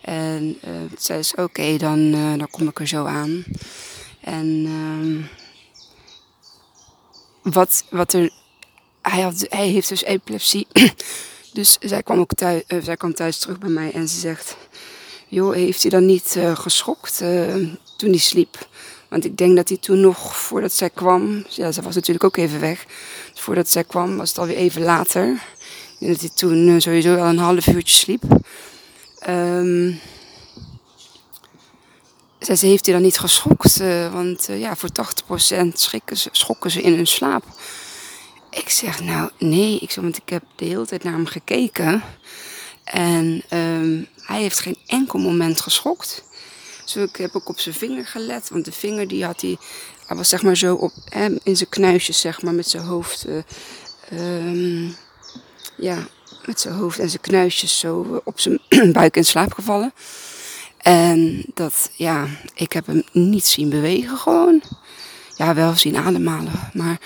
En 0.00 0.58
uh, 0.64 0.70
zei 0.98 1.22
ze, 1.22 1.36
oké, 1.36 1.76
dan, 1.76 2.10
dan 2.10 2.48
kom 2.50 2.68
ik 2.68 2.80
er 2.80 2.88
zo 2.88 3.04
aan. 3.04 3.44
En 4.20 4.64
ehm, 4.66 5.40
wat, 7.52 7.84
wat 7.90 8.12
er. 8.12 8.40
Hij, 9.02 9.20
had, 9.22 9.46
hij 9.48 9.68
heeft 9.68 9.88
dus 9.88 10.02
epilepsie. 10.04 10.66
dus 11.52 11.76
zij 11.80 12.02
kwam 12.02 12.18
ook 12.18 12.34
thuis, 12.34 12.62
uh, 12.68 12.82
zij 12.82 12.96
kwam 12.96 13.14
thuis 13.14 13.38
terug 13.38 13.58
bij 13.58 13.70
mij 13.70 13.92
en 13.92 14.08
ze 14.08 14.20
zegt: 14.20 14.56
Joh, 15.28 15.54
heeft 15.54 15.82
hij 15.82 15.90
dan 15.90 16.06
niet 16.06 16.34
uh, 16.36 16.56
geschokt 16.56 17.20
uh, 17.22 17.54
toen 17.96 18.10
hij 18.10 18.18
sliep? 18.18 18.68
Want 19.08 19.24
ik 19.24 19.36
denk 19.36 19.56
dat 19.56 19.68
hij 19.68 19.78
toen 19.78 20.00
nog, 20.00 20.36
voordat 20.36 20.72
zij 20.72 20.90
kwam, 20.90 21.44
ja, 21.48 21.72
ze 21.72 21.82
was 21.82 21.94
natuurlijk 21.94 22.24
ook 22.24 22.36
even 22.36 22.60
weg. 22.60 22.84
Voordat 23.34 23.70
zij 23.70 23.84
kwam, 23.84 24.16
was 24.16 24.28
het 24.28 24.38
alweer 24.38 24.56
even 24.56 24.82
later. 24.82 25.24
Denk 25.98 26.12
dat 26.12 26.20
hij 26.20 26.30
toen 26.34 26.80
sowieso 26.80 27.16
al 27.16 27.26
een 27.26 27.38
half 27.38 27.66
uurtje 27.66 27.96
sliep. 27.96 28.22
Um, 29.28 30.00
zei 32.38 32.56
ze, 32.58 32.66
heeft 32.66 32.86
hij 32.86 32.94
dan 32.94 33.02
niet 33.02 33.18
geschokt? 33.18 33.76
Want 34.12 34.48
ja, 34.50 34.76
voor 34.76 34.88
80% 35.64 35.68
schrikken 35.72 36.16
schokken 36.16 36.70
ze 36.70 36.82
in 36.82 36.94
hun 36.94 37.06
slaap. 37.06 37.44
Ik 38.52 38.68
zeg, 38.68 39.00
nou 39.00 39.30
nee, 39.38 39.78
ik 39.78 39.90
zeg, 39.90 40.02
want 40.02 40.16
ik 40.16 40.28
heb 40.28 40.42
de 40.56 40.64
hele 40.64 40.86
tijd 40.86 41.02
naar 41.02 41.12
hem 41.12 41.26
gekeken. 41.26 42.02
En 42.84 43.42
um, 43.50 44.08
hij 44.16 44.40
heeft 44.40 44.60
geen 44.60 44.76
enkel 44.86 45.18
moment 45.18 45.60
geschokt. 45.60 46.24
Dus 46.84 46.96
ik 46.96 47.16
heb 47.16 47.34
ook 47.34 47.48
op 47.48 47.58
zijn 47.58 47.74
vinger 47.74 48.06
gelet. 48.06 48.48
Want 48.48 48.64
de 48.64 48.72
vinger 48.72 49.08
die 49.08 49.24
had 49.24 49.40
hij, 49.40 49.56
hij 50.06 50.16
was 50.16 50.28
zeg 50.28 50.42
maar 50.42 50.56
zo 50.56 50.74
op, 50.74 50.92
hè, 51.08 51.28
in 51.42 51.56
zijn 51.56 51.68
knuisjes 51.68 52.20
zeg 52.20 52.42
maar, 52.42 52.54
met 52.54 52.68
zijn 52.68 52.84
hoofd. 52.84 53.26
Uh, 53.26 53.42
um, 54.46 54.96
ja, 55.76 56.06
met 56.46 56.60
zijn 56.60 56.74
hoofd 56.74 56.98
en 56.98 57.08
zijn 57.08 57.22
knuisjes 57.22 57.78
zo 57.78 58.20
op 58.24 58.40
zijn 58.40 58.60
buik 58.92 59.16
in 59.16 59.24
slaap 59.24 59.52
gevallen. 59.52 59.92
En 60.76 61.44
dat, 61.54 61.90
ja, 61.96 62.26
ik 62.54 62.72
heb 62.72 62.86
hem 62.86 63.02
niet 63.12 63.46
zien 63.46 63.68
bewegen 63.68 64.16
gewoon. 64.16 64.62
Ja, 65.36 65.54
wel 65.54 65.76
zien 65.76 65.96
ademhalen, 65.96 66.70
maar 66.72 67.00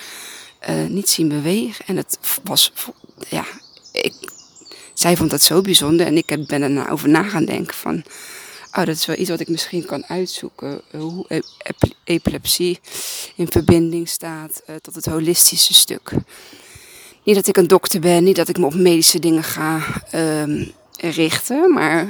uh, 0.71 0.87
niet 0.87 1.09
zien 1.09 1.29
bewegen. 1.29 1.87
En 1.87 1.97
het 1.97 2.19
was, 2.45 2.73
ja, 3.29 3.45
ik, 3.93 4.15
zij 4.95 5.17
vond 5.17 5.31
dat 5.31 5.43
zo 5.43 5.61
bijzonder. 5.61 6.07
En 6.07 6.17
ik 6.17 6.47
ben 6.47 6.63
er 6.63 6.91
over 6.91 7.09
na 7.09 7.23
gaan 7.23 7.45
denken 7.45 7.75
van, 7.75 8.03
oh, 8.73 8.85
dat 8.85 8.97
is 8.97 9.07
wel 9.07 9.19
iets 9.19 9.31
wat 9.31 9.41
ik 9.41 9.49
misschien 9.49 9.85
kan 9.85 10.07
uitzoeken. 10.07 10.81
Hoe 10.91 11.43
epilepsie 12.05 12.79
in 13.35 13.51
verbinding 13.51 14.09
staat 14.09 14.63
uh, 14.71 14.77
tot 14.77 14.95
het 14.95 15.07
holistische 15.07 15.75
stuk. 15.75 16.13
Niet 17.23 17.35
dat 17.35 17.47
ik 17.47 17.57
een 17.57 17.67
dokter 17.67 18.01
ben, 18.01 18.25
niet 18.25 18.37
dat 18.37 18.49
ik 18.49 18.59
me 18.59 18.67
op 18.67 18.75
medische 18.75 19.19
dingen 19.19 19.45
ga 19.45 20.03
um, 20.15 20.73
richten, 21.01 21.73
maar 21.73 22.09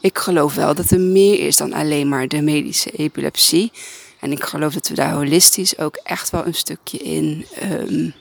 ik 0.00 0.18
geloof 0.18 0.54
wel 0.54 0.74
dat 0.74 0.90
er 0.90 1.00
meer 1.00 1.46
is 1.46 1.56
dan 1.56 1.72
alleen 1.72 2.08
maar 2.08 2.28
de 2.28 2.42
medische 2.42 2.90
epilepsie. 2.90 3.72
En 4.24 4.32
ik 4.32 4.44
geloof 4.44 4.74
dat 4.74 4.88
we 4.88 4.94
daar 4.94 5.12
holistisch 5.12 5.78
ook 5.78 5.96
echt 5.96 6.30
wel 6.30 6.46
een 6.46 6.54
stukje 6.54 6.98
in 6.98 7.46
um, 7.62 8.14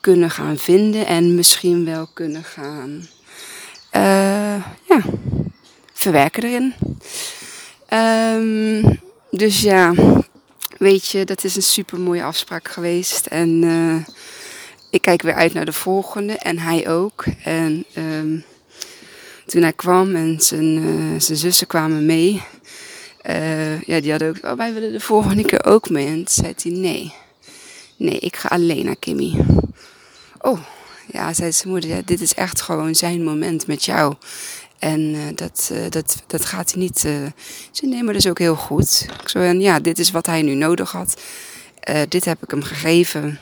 kunnen 0.00 0.30
gaan 0.30 0.58
vinden. 0.58 1.06
En 1.06 1.34
misschien 1.34 1.84
wel 1.84 2.08
kunnen 2.14 2.44
gaan 2.44 3.06
uh, 3.96 4.64
ja, 4.88 5.00
verwerken 5.92 6.42
erin. 6.42 6.74
Um, 8.38 9.00
dus 9.30 9.60
ja, 9.60 9.94
weet 10.78 11.08
je, 11.08 11.24
dat 11.24 11.44
is 11.44 11.56
een 11.56 11.62
super 11.62 12.00
mooie 12.00 12.22
afspraak 12.22 12.68
geweest. 12.68 13.26
En 13.26 13.62
uh, 13.62 13.96
ik 14.90 15.02
kijk 15.02 15.22
weer 15.22 15.34
uit 15.34 15.52
naar 15.52 15.64
de 15.64 15.72
volgende. 15.72 16.32
En 16.32 16.58
hij 16.58 16.88
ook. 16.88 17.24
En 17.44 17.84
um, 17.96 18.44
toen 19.46 19.62
hij 19.62 19.72
kwam 19.72 20.14
en 20.16 20.40
zijn, 20.40 21.20
zijn 21.20 21.38
zussen 21.38 21.66
kwamen 21.66 22.06
mee. 22.06 22.42
Uh, 23.28 23.82
ja, 23.82 24.00
die 24.00 24.10
hadden 24.10 24.28
ook, 24.28 24.44
oh, 24.44 24.56
wij 24.56 24.72
willen 24.72 24.92
de 24.92 25.00
volgende 25.00 25.44
keer 25.44 25.64
ook 25.64 25.90
mee. 25.90 26.06
En 26.06 26.14
toen 26.14 26.26
zei 26.28 26.54
hij, 26.56 26.72
nee. 26.72 27.14
Nee, 27.96 28.18
ik 28.18 28.36
ga 28.36 28.48
alleen 28.48 28.84
naar 28.84 28.96
Kimmy. 28.96 29.44
Oh, 30.40 30.60
ja, 31.06 31.32
zei 31.32 31.52
zijn 31.52 31.68
moeder, 31.68 31.90
ja, 31.90 32.00
dit 32.04 32.20
is 32.20 32.34
echt 32.34 32.60
gewoon 32.60 32.94
zijn 32.94 33.24
moment 33.24 33.66
met 33.66 33.84
jou. 33.84 34.14
En 34.78 35.00
uh, 35.00 35.20
dat, 35.34 35.70
uh, 35.72 35.78
dat, 35.88 36.22
dat 36.26 36.44
gaat 36.44 36.72
hij 36.72 36.82
niet. 36.82 36.98
Ze 36.98 38.02
dat 38.04 38.14
is 38.14 38.26
ook 38.26 38.38
heel 38.38 38.56
goed. 38.56 39.06
Ik 39.22 39.28
zo, 39.28 39.40
ja, 39.40 39.80
dit 39.80 39.98
is 39.98 40.10
wat 40.10 40.26
hij 40.26 40.42
nu 40.42 40.54
nodig 40.54 40.92
had. 40.92 41.20
dit 42.08 42.24
heb 42.24 42.42
ik 42.42 42.50
hem 42.50 42.62
gegeven. 42.62 43.38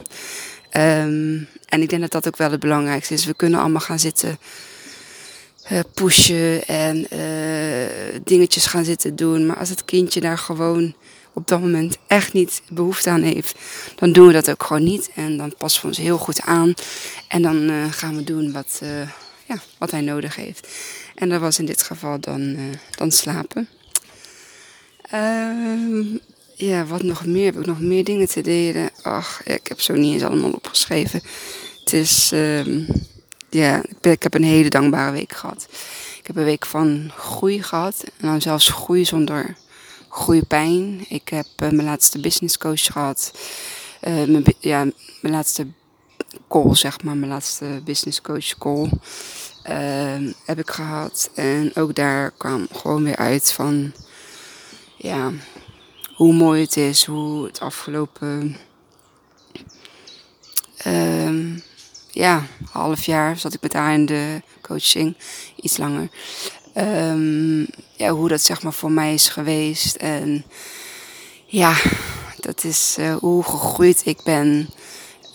Um, 0.77 1.49
en 1.69 1.83
ik 1.83 1.89
denk 1.89 2.03
dat 2.03 2.11
dat 2.11 2.27
ook 2.27 2.37
wel 2.37 2.51
het 2.51 2.61
belangrijkste 2.61 3.15
is. 3.15 3.25
We 3.25 3.35
kunnen 3.35 3.61
allemaal 3.61 3.81
gaan 3.81 3.99
zitten 3.99 4.39
pushen 5.93 6.67
en 6.67 7.07
uh, 7.12 8.21
dingetjes 8.25 8.67
gaan 8.67 8.85
zitten 8.85 9.17
doen. 9.17 9.47
Maar 9.47 9.57
als 9.57 9.69
het 9.69 9.85
kindje 9.85 10.21
daar 10.21 10.39
gewoon 10.39 10.95
op 11.33 11.49
dat 11.49 11.61
moment 11.61 11.99
echt 12.07 12.33
niet 12.33 12.62
behoefte 12.69 13.11
aan 13.11 13.23
heeft, 13.23 13.55
dan 13.97 14.12
doen 14.12 14.27
we 14.27 14.33
dat 14.33 14.50
ook 14.50 14.62
gewoon 14.62 14.85
niet. 14.85 15.11
En 15.15 15.37
dan 15.37 15.55
passen 15.59 15.83
we 15.83 15.89
ons 15.89 15.99
heel 15.99 16.19
goed 16.19 16.41
aan. 16.41 16.75
En 17.29 17.43
dan 17.43 17.71
uh, 17.71 17.85
gaan 17.91 18.17
we 18.17 18.25
doen 18.25 18.53
wat, 18.53 18.83
ja, 19.47 19.57
wat 19.79 19.91
hij 19.91 20.00
nodig 20.00 20.37
heeft. 20.37 20.69
En 21.15 21.29
dat 21.29 21.41
was 21.41 21.59
in 21.59 21.67
dit 21.67 21.83
geval 21.83 22.21
dan, 22.21 22.57
dan 22.97 23.11
slapen. 23.11 23.69
Ehm, 25.11 26.03
ja, 26.55 26.87
wat 26.87 27.03
nog 27.03 27.27
meer? 27.27 27.45
Heb 27.45 27.59
ik 27.59 27.67
nog 27.67 27.81
meer 27.81 28.05
dingen 28.05 28.29
te 28.29 28.41
delen? 28.41 28.91
Ach, 29.03 29.43
ik 29.45 29.67
heb 29.67 29.81
zo 29.81 29.95
niet 29.95 30.12
eens 30.12 30.23
allemaal 30.23 30.50
opgeschreven. 30.50 31.23
Het 31.85 31.93
is... 31.93 32.33
Ehm, 33.50 33.59
ja, 33.59 33.83
ik 34.00 34.23
heb 34.23 34.35
een 34.35 34.45
hele 34.45 34.69
dankbare 34.69 35.12
week 35.12 35.33
gehad. 35.33 35.69
Ik 36.19 36.26
heb 36.26 36.37
een 36.37 36.45
week 36.45 36.66
van 36.66 37.11
groei 37.16 37.62
gehad. 37.62 38.04
En 38.16 38.26
dan 38.26 38.40
zelfs 38.40 38.69
groei 38.69 39.04
zonder 39.04 39.57
groeipijn. 40.09 41.04
Ik 41.09 41.28
heb 41.28 41.47
uh, 41.62 41.71
mijn 41.71 41.85
laatste 41.85 42.21
business 42.21 42.59
coach 42.59 42.85
gehad. 42.85 43.33
Uh, 44.09 44.25
mijn, 44.25 44.45
ja, 44.59 44.85
mijn 45.21 45.35
laatste 45.35 45.66
call, 46.49 46.75
zeg 46.75 47.02
maar. 47.02 47.16
Mijn 47.16 47.30
laatste 47.30 47.80
business 47.85 48.21
coach 48.21 48.59
call. 48.59 48.90
Uh, 49.71 50.33
heb 50.45 50.59
ik 50.59 50.71
gehad. 50.71 51.30
En 51.35 51.71
ook 51.75 51.95
daar 51.95 52.30
kwam 52.30 52.69
gewoon 52.73 53.04
weer 53.04 53.16
uit 53.16 53.52
van... 53.52 53.92
Ja, 54.97 55.33
hoe 56.14 56.33
mooi 56.33 56.62
het 56.62 56.76
is. 56.76 57.04
Hoe 57.04 57.47
het 57.47 57.61
afgelopen... 57.61 58.57
Uh, 60.87 61.59
ja, 62.12 62.47
half 62.71 63.05
jaar 63.05 63.38
zat 63.38 63.55
ik 63.55 63.62
met 63.62 63.73
haar 63.73 63.93
in 63.93 64.07
de 64.07 64.43
coaching, 64.61 65.17
iets 65.57 65.76
langer. 65.76 66.09
Um, 66.76 67.67
ja, 67.97 68.11
hoe 68.11 68.29
dat 68.29 68.40
zeg 68.40 68.62
maar 68.62 68.73
voor 68.73 68.93
mij 68.93 69.14
is 69.14 69.29
geweest. 69.29 69.97
En 69.97 70.45
ja, 71.47 71.75
dat 72.40 72.64
is 72.64 72.97
uh, 73.00 73.14
hoe 73.17 73.43
gegroeid 73.43 74.02
ik 74.05 74.23
ben. 74.25 74.69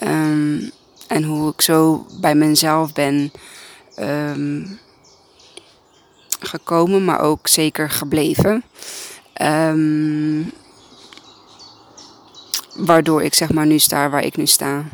Um, 0.03 0.71
en 1.07 1.23
hoe 1.23 1.51
ik 1.51 1.61
zo 1.61 2.05
bij 2.21 2.35
mezelf 2.35 2.93
ben 2.93 3.31
um, 3.99 4.79
gekomen, 6.39 7.05
maar 7.05 7.19
ook 7.19 7.47
zeker 7.47 7.89
gebleven. 7.89 8.63
waardoor 12.75 13.23
ik 13.23 13.33
zeg 13.33 13.51
maar 13.51 13.65
nu 13.65 13.79
sta 13.79 14.09
waar 14.09 14.23
ik 14.23 14.37
nu 14.37 14.47
sta. 14.47 14.85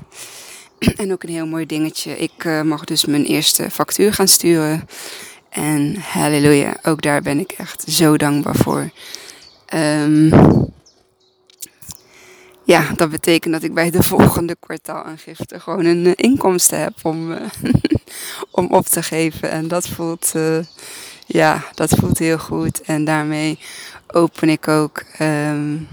En 0.81 1.11
ook 1.11 1.23
een 1.23 1.29
heel 1.29 1.45
mooi 1.45 1.65
dingetje. 1.65 2.17
Ik 2.17 2.43
uh, 2.43 2.61
mag 2.61 2.83
dus 2.83 3.05
mijn 3.05 3.25
eerste 3.25 3.69
factuur 3.69 4.13
gaan 4.13 4.27
sturen. 4.27 4.87
En 5.49 5.95
halleluja, 5.95 6.77
ook 6.83 7.01
daar 7.01 7.21
ben 7.21 7.39
ik 7.39 7.51
echt 7.51 7.83
zo 7.87 8.17
dankbaar 8.17 8.55
voor. 8.55 8.89
Um, 9.73 10.29
ja, 12.63 12.91
dat 12.95 13.09
betekent 13.09 13.53
dat 13.53 13.63
ik 13.63 13.73
bij 13.73 13.89
de 13.89 14.03
volgende 14.13 14.55
kwartaalaangifte 14.59 15.59
gewoon 15.59 15.85
een 15.85 16.05
uh, 16.05 16.13
inkomsten 16.15 16.79
heb 16.79 16.93
om, 17.01 17.31
uh, 17.31 17.37
om 18.51 18.67
op 18.67 18.85
te 18.85 19.03
geven. 19.03 19.49
En 19.49 19.67
dat 19.67 19.87
voelt, 19.87 20.33
ja, 21.25 21.63
dat 21.73 21.89
voelt 21.89 22.17
heel 22.17 22.39
goed. 22.39 22.81
En 22.81 23.05
daarmee 23.05 23.59
open 24.07 24.49
ik 24.49 24.67
ook 24.67 25.03
um, 25.19 25.87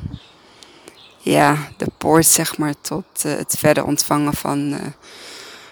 ja, 1.31 1.69
de 1.77 1.87
poort 1.99 2.27
zeg 2.27 2.59
maar, 2.59 2.75
tot 2.81 3.05
uh, 3.27 3.37
het 3.37 3.55
verder 3.59 3.85
ontvangen 3.85 4.35
van, 4.35 4.73
uh, 4.73 4.79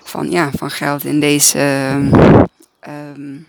van, 0.02 0.30
ja, 0.30 0.50
van 0.56 0.70
geld 0.70 1.04
in 1.04 1.20
deze. 1.20 1.58
Um, 3.14 3.48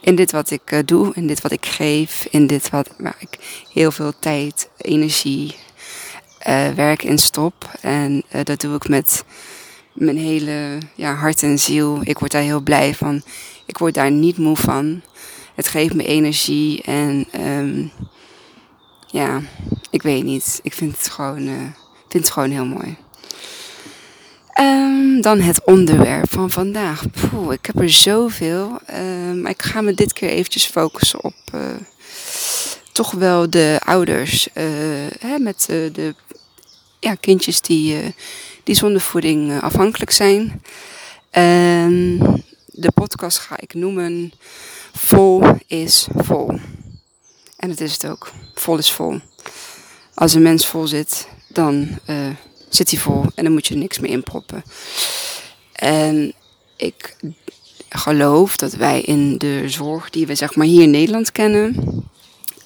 in 0.00 0.14
dit 0.14 0.32
wat 0.32 0.50
ik 0.50 0.72
uh, 0.72 0.78
doe, 0.84 1.12
in 1.14 1.26
dit 1.26 1.40
wat 1.40 1.52
ik 1.52 1.66
geef, 1.66 2.26
in 2.30 2.46
dit 2.46 2.70
wat, 2.70 2.90
waar 2.98 3.16
ik 3.18 3.64
heel 3.72 3.90
veel 3.90 4.12
tijd, 4.18 4.68
energie, 4.76 5.56
werk 6.74 7.02
in 7.02 7.18
stop. 7.18 7.70
En 7.80 8.22
dat 8.42 8.60
doe 8.60 8.76
ik 8.76 8.88
met 8.88 9.24
mijn 9.92 10.18
hele 10.18 10.78
ja, 10.94 11.14
hart 11.14 11.42
en 11.42 11.58
ziel. 11.58 12.00
Ik 12.02 12.18
word 12.18 12.32
daar 12.32 12.42
heel 12.42 12.60
blij 12.60 12.94
van. 12.94 13.22
Ik 13.66 13.78
word 13.78 13.94
daar 13.94 14.10
niet 14.10 14.38
moe 14.38 14.56
van. 14.56 15.02
Het 15.54 15.68
geeft 15.68 15.94
me 15.94 16.04
energie 16.04 16.82
en 16.82 17.26
um, 17.40 17.92
ja, 19.12 19.40
ik 19.90 20.02
weet 20.02 20.24
niet. 20.24 20.60
Ik 20.62 20.72
vind 20.72 20.96
het 20.96 21.08
gewoon, 21.08 21.46
uh, 21.46 21.60
vind 22.08 22.24
het 22.24 22.30
gewoon 22.30 22.50
heel 22.50 22.66
mooi. 22.66 22.96
Um, 24.60 25.20
dan 25.20 25.40
het 25.40 25.64
onderwerp 25.64 26.32
van 26.32 26.50
vandaag. 26.50 27.04
Poeh, 27.10 27.52
ik 27.52 27.66
heb 27.66 27.80
er 27.80 27.90
zoveel. 27.90 28.78
Um, 28.94 29.40
maar 29.40 29.50
ik 29.50 29.62
ga 29.62 29.80
me 29.80 29.94
dit 29.94 30.12
keer 30.12 30.28
eventjes 30.28 30.66
focussen 30.66 31.24
op, 31.24 31.34
uh, 31.54 31.60
toch 32.92 33.10
wel 33.10 33.50
de 33.50 33.80
ouders 33.84 34.48
hè, 35.18 35.38
met 35.38 35.64
de 35.68 36.14
ja, 37.00 37.14
kindjes 37.14 37.60
die, 37.60 38.14
die 38.64 38.74
zonder 38.74 39.00
voeding 39.00 39.60
afhankelijk 39.60 40.10
zijn. 40.10 40.62
En 41.30 42.18
de 42.66 42.92
podcast 42.94 43.38
ga 43.38 43.60
ik 43.60 43.74
noemen 43.74 44.32
Vol 44.92 45.42
is 45.66 46.08
vol. 46.16 46.60
En 47.62 47.70
het 47.70 47.80
is 47.80 47.92
het 47.92 48.06
ook. 48.06 48.32
Vol 48.54 48.78
is 48.78 48.92
vol. 48.92 49.20
Als 50.14 50.34
een 50.34 50.42
mens 50.42 50.66
vol 50.66 50.86
zit, 50.86 51.28
dan 51.48 51.98
uh, 52.08 52.28
zit 52.68 52.90
hij 52.90 53.00
vol 53.00 53.24
en 53.34 53.44
dan 53.44 53.52
moet 53.52 53.66
je 53.66 53.74
er 53.74 53.80
niks 53.80 53.98
meer 53.98 54.10
in 54.10 54.22
proppen. 54.22 54.62
En 55.72 56.34
ik 56.76 57.16
geloof 57.88 58.56
dat 58.56 58.72
wij 58.72 59.00
in 59.00 59.38
de 59.38 59.68
zorg 59.68 60.10
die 60.10 60.26
we 60.26 60.34
zeg 60.34 60.54
maar 60.54 60.66
hier 60.66 60.82
in 60.82 60.90
Nederland 60.90 61.32
kennen, 61.32 61.74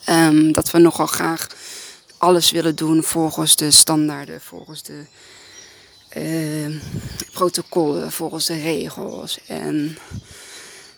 um, 0.09 0.53
dat 0.53 0.71
we 0.71 0.79
nogal 0.79 1.07
graag 1.07 1.47
alles 2.19 2.51
willen 2.51 2.77
doen 2.77 3.03
volgens 3.03 3.57
de 3.57 3.71
standaarden, 3.71 4.41
volgens 4.41 4.83
de 4.83 5.05
uh, 6.17 6.81
protocollen, 7.33 8.13
volgens 8.13 8.47
de 8.47 8.61
regels. 8.61 9.39
En 9.47 9.99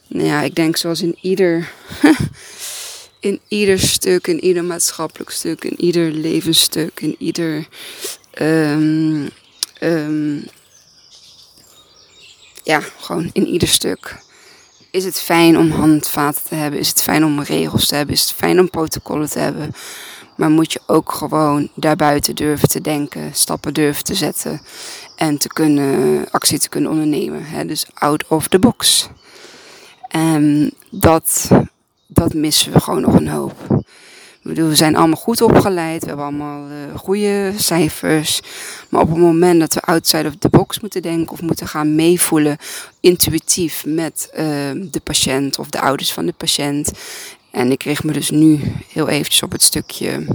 nou 0.07 0.27
ja, 0.27 0.43
ik 0.43 0.55
denk 0.55 0.77
zoals 0.77 1.03
in 1.03 1.19
ieder, 1.21 1.73
in 3.21 3.41
ieder 3.49 3.79
stuk, 3.79 4.27
in 4.27 4.45
ieder 4.45 4.65
maatschappelijk 4.65 5.31
stuk, 5.31 5.65
in 5.65 5.81
ieder 5.81 6.11
levensstuk, 6.11 7.01
in 7.01 7.15
ieder. 7.19 7.69
Um, 8.41 9.31
ja, 12.63 12.81
gewoon 12.81 13.31
in 13.33 13.47
ieder 13.47 13.69
stuk. 13.69 14.17
Is 14.91 15.05
het 15.05 15.21
fijn 15.21 15.59
om 15.59 15.71
handvaten 15.71 16.43
te 16.49 16.55
hebben? 16.55 16.81
Is 16.81 16.89
het 16.89 17.03
fijn 17.03 17.25
om 17.25 17.43
regels 17.43 17.87
te 17.87 17.95
hebben? 17.95 18.15
Is 18.15 18.23
het 18.23 18.33
fijn 18.33 18.61
om 18.61 18.71
protocollen 18.71 19.31
te 19.31 19.39
hebben? 19.39 19.75
Maar 20.37 20.51
moet 20.51 20.73
je 20.73 20.81
ook 20.87 21.13
gewoon 21.13 21.69
daarbuiten 21.75 22.35
durven 22.35 22.69
te 22.69 22.81
denken, 22.81 23.35
stappen 23.35 23.75
durven 23.75 24.05
te 24.05 24.15
zetten 24.15 24.61
en 25.17 25.39
te 25.39 25.49
kunnen, 25.49 26.31
actie 26.31 26.59
te 26.59 26.69
kunnen 26.69 26.91
ondernemen. 26.91 27.45
Hè? 27.45 27.65
Dus 27.65 27.87
out 27.95 28.27
of 28.29 28.49
the 28.49 28.59
box. 28.59 29.09
En 30.09 30.73
dat, 30.91 31.49
dat 32.09 32.35
missen 32.35 32.73
we 32.73 32.81
gewoon 32.81 33.01
nog 33.01 33.15
een 33.15 33.29
hoop. 33.29 33.55
Ik 34.43 34.55
bedoel, 34.55 34.69
we 34.69 34.75
zijn 34.75 34.97
allemaal 34.97 35.17
goed 35.17 35.41
opgeleid, 35.41 36.01
we 36.01 36.07
hebben 36.07 36.25
allemaal 36.25 36.67
uh, 36.67 36.99
goede 36.99 37.53
cijfers. 37.57 38.41
Maar 38.89 39.01
op 39.01 39.09
het 39.09 39.19
moment 39.19 39.61
dat 39.61 39.75
we 39.75 39.81
outside 39.81 40.29
of 40.29 40.35
the 40.39 40.49
box 40.49 40.81
moeten 40.81 41.03
denken 41.03 41.33
of 41.33 41.43
moeten 41.43 41.67
gaan 41.67 41.95
meevoelen, 41.95 42.57
intuïtief 43.01 43.85
met 43.87 44.29
uh, 44.33 44.39
de 44.91 45.01
patiënt 45.03 45.59
of 45.59 45.69
de 45.69 45.81
ouders 45.81 46.13
van 46.13 46.27
de 46.27 46.35
patiënt. 46.37 46.93
En 47.51 47.71
ik 47.71 47.83
richt 47.83 48.05
me 48.05 48.13
dus 48.13 48.31
nu 48.31 48.61
heel 48.93 49.09
eventjes 49.09 49.43
op 49.43 49.53
het 49.53 49.63
stukje 49.63 50.27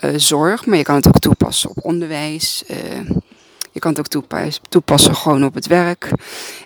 uh, 0.00 0.10
zorg, 0.16 0.66
maar 0.66 0.78
je 0.78 0.84
kan 0.84 0.94
het 0.94 1.06
ook 1.06 1.18
toepassen 1.18 1.70
op 1.70 1.84
onderwijs. 1.84 2.64
Je 3.76 3.82
kan 3.82 3.90
het 3.90 4.00
ook 4.00 4.08
toepassen, 4.08 4.62
toepassen 4.68 5.16
gewoon 5.16 5.44
op 5.44 5.54
het 5.54 5.66
werk. 5.66 6.10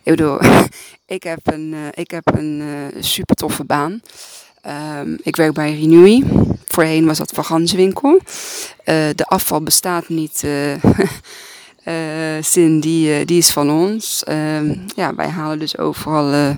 Ik 0.03 0.17
bedoel, 0.17 0.39
ik 1.17 1.23
heb 1.23 1.41
een, 1.43 1.73
uh, 1.73 1.79
ik 1.95 2.11
heb 2.11 2.35
een 2.35 2.61
uh, 2.61 3.03
super 3.03 3.35
toffe 3.35 3.65
baan. 3.65 4.03
Um, 5.01 5.19
ik 5.23 5.37
werk 5.37 5.55
bij 5.55 5.75
Renewy. 5.75 6.25
Voorheen 6.67 7.07
was 7.07 7.19
dat 7.19 7.33
Ganswinkel. 7.37 8.19
Uh, 8.19 8.21
de 9.15 9.25
afval 9.27 9.63
bestaat 9.63 10.09
niet. 10.09 10.39
Zin, 12.41 12.81
die, 12.81 13.25
die 13.25 13.39
is 13.39 13.51
van 13.51 13.71
ons. 13.71 14.23
Um, 14.29 14.85
ja, 14.97 15.15
wij 15.15 15.29
halen 15.29 15.59
dus 15.59 15.79
overal 15.79 16.57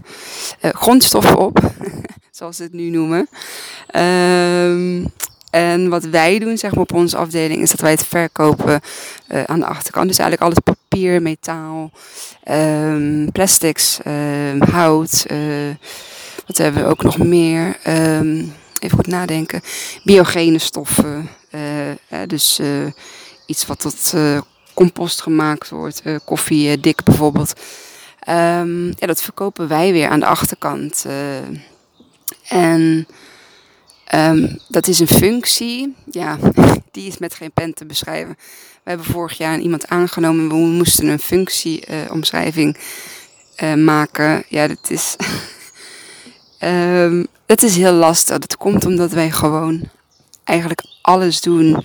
grondstoffen 0.60 1.38
op, 1.38 1.60
zoals 2.30 2.56
ze 2.56 2.62
het 2.62 2.72
nu 2.72 2.90
noemen. 2.90 3.28
Um, 3.96 5.12
en 5.52 5.88
wat 5.88 6.04
wij 6.04 6.38
doen, 6.38 6.58
zeg 6.58 6.70
maar, 6.70 6.82
op 6.82 6.94
onze 6.94 7.16
afdeling, 7.16 7.62
is 7.62 7.70
dat 7.70 7.80
wij 7.80 7.90
het 7.90 8.06
verkopen 8.06 8.80
uh, 9.28 9.42
aan 9.44 9.60
de 9.60 9.66
achterkant. 9.66 10.08
Dus 10.08 10.18
eigenlijk 10.18 10.42
alles 10.42 10.76
papier, 10.76 11.22
metaal, 11.22 11.90
um, 12.50 13.32
plastics, 13.32 13.98
um, 14.06 14.62
hout. 14.62 15.24
Uh, 15.30 15.38
wat 16.46 16.56
hebben 16.56 16.82
we 16.82 16.88
ook 16.88 17.02
nog 17.02 17.18
meer? 17.18 17.76
Um, 17.86 18.52
even 18.78 18.96
goed 18.96 19.06
nadenken. 19.06 19.60
Biogene 20.04 20.58
stoffen. 20.58 21.28
Uh, 21.50 22.18
dus 22.26 22.60
iets 23.46 23.66
wat 23.66 23.80
tot 23.80 24.14
compost 24.74 25.20
gemaakt 25.20 25.70
wordt. 25.70 26.02
koffie, 26.24 26.80
dik 26.80 27.02
bijvoorbeeld. 27.04 27.52
ja, 28.24 29.06
dat 29.06 29.22
verkopen 29.22 29.68
wij 29.68 29.92
weer 29.92 30.08
aan 30.08 30.20
de 30.20 30.26
achterkant. 30.26 31.06
en 32.48 33.06
Um, 34.14 34.58
dat 34.68 34.88
is 34.88 34.98
een 34.98 35.08
functie, 35.08 35.94
ja, 36.10 36.38
die 36.90 37.06
is 37.06 37.18
met 37.18 37.34
geen 37.34 37.52
pen 37.52 37.74
te 37.74 37.84
beschrijven. 37.84 38.36
We 38.82 38.88
hebben 38.90 39.06
vorig 39.06 39.38
jaar 39.38 39.58
iemand 39.58 39.88
aangenomen, 39.88 40.48
we 40.48 40.54
moesten 40.54 41.08
een 41.08 41.18
functieomschrijving 41.18 42.76
uh, 42.76 43.70
uh, 43.70 43.84
maken. 43.84 44.44
Ja, 44.48 44.68
dat 44.68 44.90
is, 44.90 45.16
um, 46.60 47.26
dat 47.46 47.62
is 47.62 47.76
heel 47.76 47.92
lastig. 47.92 48.38
Dat 48.38 48.56
komt 48.56 48.84
omdat 48.84 49.12
wij 49.12 49.30
gewoon 49.30 49.90
eigenlijk 50.44 50.82
alles 51.00 51.40
doen. 51.40 51.84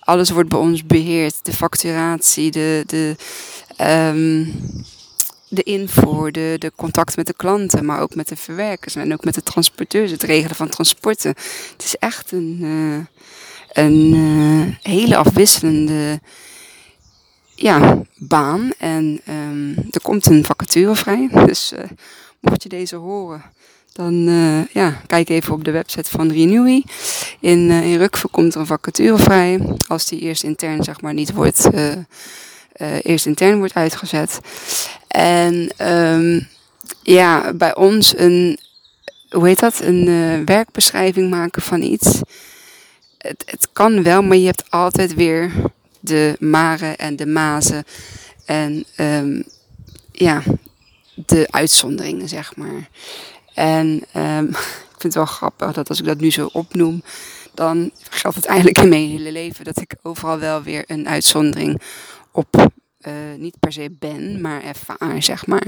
Alles 0.00 0.30
wordt 0.30 0.48
bij 0.48 0.58
ons 0.58 0.86
beheerd. 0.86 1.34
De 1.42 1.52
facturatie, 1.52 2.50
de, 2.50 2.82
de 2.86 3.16
um, 4.10 4.52
de 5.54 5.62
invoer, 5.62 6.32
de, 6.32 6.56
de 6.58 6.72
contact 6.76 7.16
met 7.16 7.26
de 7.26 7.34
klanten, 7.36 7.84
maar 7.84 8.00
ook 8.00 8.14
met 8.14 8.28
de 8.28 8.36
verwerkers 8.36 8.94
en 8.94 9.12
ook 9.12 9.24
met 9.24 9.34
de 9.34 9.42
transporteurs, 9.42 10.10
het 10.10 10.22
regelen 10.22 10.56
van 10.56 10.68
transporten. 10.68 11.34
Het 11.72 11.84
is 11.84 11.96
echt 11.96 12.32
een, 12.32 12.58
uh, 12.62 13.04
een 13.72 14.14
uh, 14.14 14.74
hele 14.82 15.16
afwisselende 15.16 16.20
ja, 17.54 18.02
baan. 18.16 18.70
En 18.78 19.20
um, 19.28 19.76
er 19.90 20.00
komt 20.02 20.26
een 20.26 20.44
vacature 20.44 20.94
vrij. 20.94 21.28
Dus 21.46 21.72
uh, 21.72 21.80
mocht 22.40 22.62
je 22.62 22.68
deze 22.68 22.96
horen, 22.96 23.42
dan 23.92 24.14
ja, 24.72 25.00
kijk 25.06 25.28
even 25.28 25.52
op 25.52 25.64
de 25.64 25.70
website 25.70 26.10
van 26.10 26.30
Renewy. 26.30 26.82
In, 27.40 27.70
in 27.70 27.96
Rukve 27.96 28.28
komt 28.28 28.54
er 28.54 28.60
een 28.60 28.66
vacature 28.66 29.18
vrij. 29.18 29.60
Als 29.88 30.06
die 30.06 30.20
eerst 30.20 30.42
intern 30.42 30.82
zeg 30.82 31.00
maar 31.00 31.14
niet 31.14 31.32
wordt 31.32 31.68
uh, 31.74 31.92
eerst 33.02 33.26
intern 33.26 33.58
wordt 33.58 33.74
uitgezet. 33.74 34.38
En 35.08 35.70
um, 35.88 36.48
ja, 37.02 37.52
bij 37.52 37.74
ons 37.74 38.18
een, 38.18 38.58
hoe 39.30 39.46
heet 39.46 39.60
dat, 39.60 39.80
een 39.80 40.08
uh, 40.08 40.44
werkbeschrijving 40.44 41.30
maken 41.30 41.62
van 41.62 41.82
iets. 41.82 42.20
Het, 43.18 43.42
het 43.46 43.68
kan 43.72 44.02
wel, 44.02 44.22
maar 44.22 44.36
je 44.36 44.46
hebt 44.46 44.70
altijd 44.70 45.14
weer 45.14 45.52
de 46.00 46.36
maren 46.38 46.96
en 46.96 47.16
de 47.16 47.26
mazen. 47.26 47.84
En 48.44 48.84
um, 48.96 49.44
ja, 50.12 50.42
de 51.14 51.46
uitzonderingen, 51.50 52.28
zeg 52.28 52.56
maar. 52.56 52.88
En 53.54 54.04
um, 54.16 54.48
ik 54.94 55.00
vind 55.00 55.02
het 55.02 55.14
wel 55.14 55.24
grappig 55.24 55.72
dat 55.72 55.88
als 55.88 55.98
ik 55.98 56.04
dat 56.04 56.20
nu 56.20 56.30
zo 56.30 56.48
opnoem, 56.52 57.02
dan 57.54 57.90
geldt 58.10 58.36
het 58.36 58.46
eigenlijk 58.46 58.78
in 58.78 58.88
mijn 58.88 59.08
hele 59.08 59.32
leven 59.32 59.64
dat 59.64 59.80
ik 59.80 59.94
overal 60.02 60.38
wel 60.38 60.62
weer 60.62 60.84
een 60.86 61.08
uitzondering 61.08 61.80
op 62.34 62.72
uh, 63.06 63.12
niet 63.36 63.58
per 63.60 63.72
se 63.72 63.90
ben, 63.98 64.40
maar 64.40 64.62
ervaar, 64.62 65.22
zeg 65.22 65.46
maar. 65.46 65.66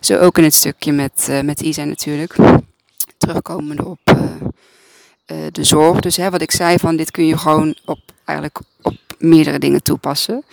Zo 0.00 0.18
ook 0.18 0.38
in 0.38 0.44
het 0.44 0.54
stukje 0.54 0.92
met, 0.92 1.26
uh, 1.30 1.40
met 1.40 1.60
Isa 1.60 1.84
natuurlijk. 1.84 2.36
Terugkomende 3.18 3.84
op 3.84 4.00
uh, 4.04 5.46
de 5.52 5.64
zorg. 5.64 6.00
Dus 6.00 6.16
hè, 6.16 6.30
wat 6.30 6.42
ik 6.42 6.50
zei 6.50 6.78
van 6.78 6.96
dit 6.96 7.10
kun 7.10 7.26
je 7.26 7.38
gewoon 7.38 7.76
op, 7.84 7.98
eigenlijk 8.24 8.60
op 8.82 8.96
meerdere 9.18 9.58
dingen 9.58 9.82
toepassen. 9.82 10.44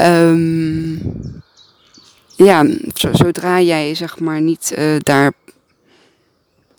Um, 0.00 1.42
ja, 2.36 2.66
zodra 2.94 3.60
jij 3.60 3.94
zeg 3.94 4.18
maar 4.18 4.40
niet 4.40 4.76
daar 4.98 5.32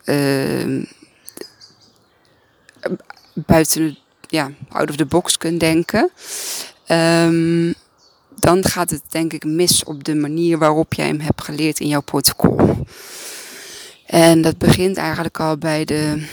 ehm, 0.03 0.83
buiten 3.33 3.97
ja, 4.27 4.51
out 4.69 4.89
of 4.89 4.95
the 4.95 5.05
box 5.05 5.37
kunt 5.37 5.59
denken. 5.59 6.11
Um, 6.91 7.73
dan 8.39 8.63
gaat 8.63 8.89
het 8.89 9.01
denk 9.09 9.33
ik 9.33 9.43
mis 9.43 9.83
op 9.83 10.03
de 10.03 10.15
manier 10.15 10.57
waarop 10.57 10.93
jij 10.93 11.07
hem 11.07 11.19
hebt 11.19 11.43
geleerd 11.43 11.79
in 11.79 11.87
jouw 11.87 12.01
protocol. 12.01 12.85
En 14.05 14.41
dat 14.41 14.57
begint 14.57 14.97
eigenlijk 14.97 15.39
al 15.39 15.57
bij 15.57 15.85
de. 15.85 16.25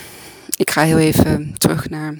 Ik 0.56 0.70
ga 0.70 0.82
heel 0.82 0.98
even 0.98 1.54
terug 1.58 1.88
naar 1.88 2.14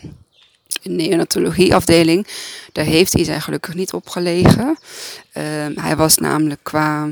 de 0.83 0.91
neonatologieafdeling. 0.91 2.27
Daar 2.73 2.85
heeft 2.85 3.13
hij 3.13 3.25
zijn 3.25 3.43
gelukkig 3.43 3.75
niet 3.75 3.93
op 3.93 4.09
gelegen. 4.09 4.79
Uh, 5.37 5.43
hij 5.75 5.97
was 5.97 6.17
namelijk 6.17 6.61
qua 6.63 7.09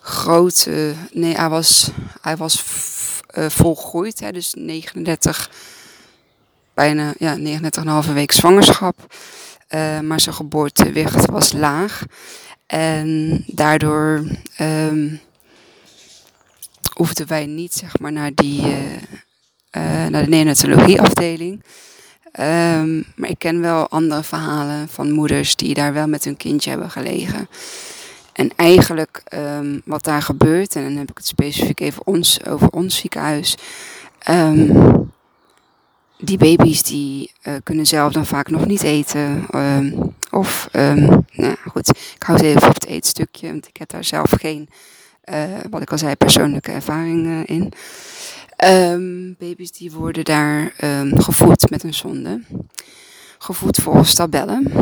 grootte. 0.00 0.94
Nee, 1.12 1.34
hij 1.34 1.48
was, 1.48 1.90
hij 2.20 2.36
was 2.36 2.64
uh, 3.38 3.48
volgroeid, 3.48 4.20
hè, 4.20 4.32
dus 4.32 4.54
39, 4.56 5.50
bijna 6.74 7.14
ja, 7.18 7.36
39,5 8.06 8.12
week 8.12 8.32
zwangerschap. 8.32 9.14
Uh, 9.70 10.00
maar 10.00 10.20
zijn 10.20 10.34
geboortewicht 10.34 11.30
was 11.30 11.52
laag. 11.52 12.02
En 12.66 13.42
daardoor 13.46 14.24
um, 14.60 15.20
hoefden 16.92 17.26
wij 17.26 17.46
niet 17.46 17.74
zeg 17.74 17.98
maar, 17.98 18.12
naar 18.12 18.34
die 18.34 18.60
uh, 18.60 20.06
naar 20.06 20.24
de 20.24 20.28
neonatologieafdeling. 20.28 21.64
Um, 22.40 23.04
maar 23.16 23.30
ik 23.30 23.38
ken 23.38 23.60
wel 23.60 23.88
andere 23.88 24.22
verhalen 24.22 24.88
van 24.88 25.12
moeders 25.12 25.56
die 25.56 25.74
daar 25.74 25.92
wel 25.92 26.06
met 26.06 26.24
hun 26.24 26.36
kindje 26.36 26.70
hebben 26.70 26.90
gelegen. 26.90 27.48
En 28.32 28.50
eigenlijk 28.56 29.22
um, 29.34 29.82
wat 29.84 30.04
daar 30.04 30.22
gebeurt, 30.22 30.76
en 30.76 30.82
dan 30.82 30.96
heb 30.96 31.10
ik 31.10 31.16
het 31.16 31.26
specifiek 31.26 31.80
even 31.80 32.06
ons, 32.06 32.44
over 32.46 32.68
ons 32.68 32.96
ziekenhuis. 32.96 33.56
Die 36.18 36.38
baby's 36.38 36.82
die 36.82 37.30
uh, 37.42 37.54
kunnen 37.62 37.86
zelf 37.86 38.12
dan 38.12 38.26
vaak 38.26 38.50
nog 38.50 38.66
niet 38.66 38.82
eten. 38.82 39.46
of, 40.30 40.68
nou 40.72 41.56
goed, 41.66 41.88
ik 41.88 42.22
hou 42.22 42.38
het 42.38 42.46
even 42.46 42.68
op 42.68 42.74
het 42.74 42.86
eetstukje, 42.86 43.48
want 43.48 43.68
ik 43.68 43.76
heb 43.76 43.88
daar 43.88 44.04
zelf 44.04 44.30
geen, 44.30 44.68
uh, 45.24 45.44
wat 45.70 45.82
ik 45.82 45.90
al 45.90 45.98
zei, 45.98 46.14
persoonlijke 46.14 46.72
ervaring 46.72 47.26
uh, 47.26 47.40
in. 47.44 47.72
Um, 48.64 49.36
baby's 49.38 49.72
die 49.72 49.92
worden 49.92 50.24
daar 50.24 50.72
gevoed 51.14 51.70
met 51.70 51.82
een 51.82 51.94
zonde. 51.94 52.42
Gevoed 53.38 53.76
volgens 53.76 54.14
tabellen. 54.14 54.72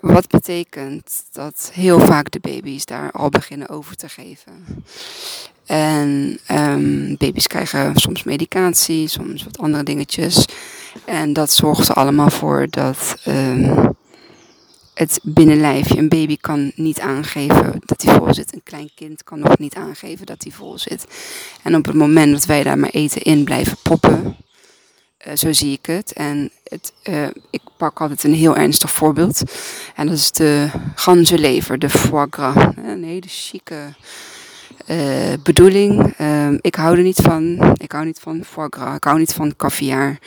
Wat 0.00 0.28
betekent 0.28 1.24
dat 1.32 1.70
heel 1.74 2.00
vaak 2.00 2.30
de 2.30 2.40
baby's 2.40 2.84
daar 2.84 3.10
al 3.10 3.28
beginnen 3.28 3.68
over 3.68 3.96
te 3.96 4.08
geven. 4.08 4.84
En 5.68 6.38
baby's 7.18 7.46
krijgen 7.46 7.96
soms 7.96 8.22
medicatie, 8.22 9.08
soms 9.08 9.44
wat 9.44 9.58
andere 9.58 9.82
dingetjes. 9.82 10.44
En 11.04 11.32
dat 11.32 11.52
zorgt 11.52 11.88
er 11.88 11.94
allemaal 11.94 12.30
voor 12.30 12.66
dat 12.70 13.16
het 14.98 15.20
binnenlijfje. 15.22 15.98
Een 15.98 16.08
baby 16.08 16.36
kan 16.40 16.72
niet 16.74 17.00
aangeven 17.00 17.80
dat 17.84 18.02
hij 18.02 18.14
vol 18.14 18.34
zit. 18.34 18.54
Een 18.54 18.62
klein 18.64 18.90
kind 18.94 19.24
kan 19.24 19.38
nog 19.38 19.58
niet 19.58 19.74
aangeven 19.74 20.26
dat 20.26 20.42
hij 20.42 20.52
vol 20.52 20.78
zit. 20.78 21.06
En 21.62 21.76
op 21.76 21.84
het 21.86 21.94
moment 21.94 22.32
dat 22.32 22.46
wij 22.46 22.62
daar 22.62 22.78
maar 22.78 22.90
eten 22.90 23.22
in 23.22 23.44
blijven 23.44 23.76
poppen, 23.82 24.36
uh, 25.26 25.36
zo 25.36 25.52
zie 25.52 25.72
ik 25.72 25.86
het. 25.86 26.12
En 26.12 26.50
het, 26.64 26.92
uh, 27.04 27.26
ik 27.50 27.60
pak 27.76 28.00
altijd 28.00 28.24
een 28.24 28.34
heel 28.34 28.56
ernstig 28.56 28.90
voorbeeld. 28.90 29.42
En 29.94 30.06
dat 30.06 30.16
is 30.16 30.32
de 30.32 30.70
ganzenlever, 30.94 31.78
de 31.78 31.90
foie 31.90 32.26
gras. 32.30 32.64
Een 32.76 33.04
hele 33.04 33.28
chique 33.28 33.94
uh, 34.86 35.32
bedoeling. 35.42 36.14
Ehm, 36.16 36.58
ik 36.60 36.74
hou 36.74 36.96
er 36.96 37.02
niet 37.02 37.20
van. 37.22 37.72
Ik 37.76 37.92
hou 37.92 38.04
niet 38.04 38.18
van 38.20 38.44
foie 38.44 38.68
gras. 38.70 38.96
Ik 38.96 39.04
hou 39.04 39.18
niet 39.18 39.32
van 39.32 39.56
caviar. 39.56 40.18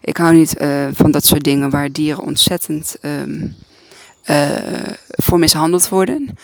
Ik 0.00 0.16
hou 0.16 0.34
niet 0.34 0.54
van 0.92 1.10
dat 1.10 1.24
soort 1.24 1.44
dingen 1.44 1.70
waar 1.70 1.92
dieren 1.92 2.24
ontzettend 2.24 2.96
um, 3.02 3.54
uh, 4.30 4.50
voor 5.08 5.38
mishandeld 5.38 5.88
worden. 5.88 6.36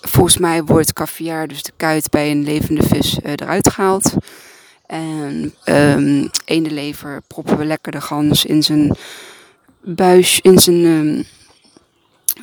volgens 0.00 0.38
mij 0.38 0.64
wordt 0.64 0.92
caviar, 0.92 1.48
dus 1.48 1.62
de 1.62 1.72
kuit 1.76 2.10
bij 2.10 2.30
een 2.30 2.44
levende 2.44 2.82
vis, 2.82 3.18
eruit 3.22 3.70
gehaald. 3.70 4.14
En 4.86 5.54
um, 5.64 6.30
ene 6.44 6.70
lever 6.70 7.22
proppen 7.26 7.58
we 7.58 7.64
lekker 7.64 7.92
de 7.92 8.00
gans 8.00 8.44
in 8.44 8.62
zijn 8.62 8.96
buis, 9.80 10.40
in 10.40 10.58
zijn, 10.58 11.26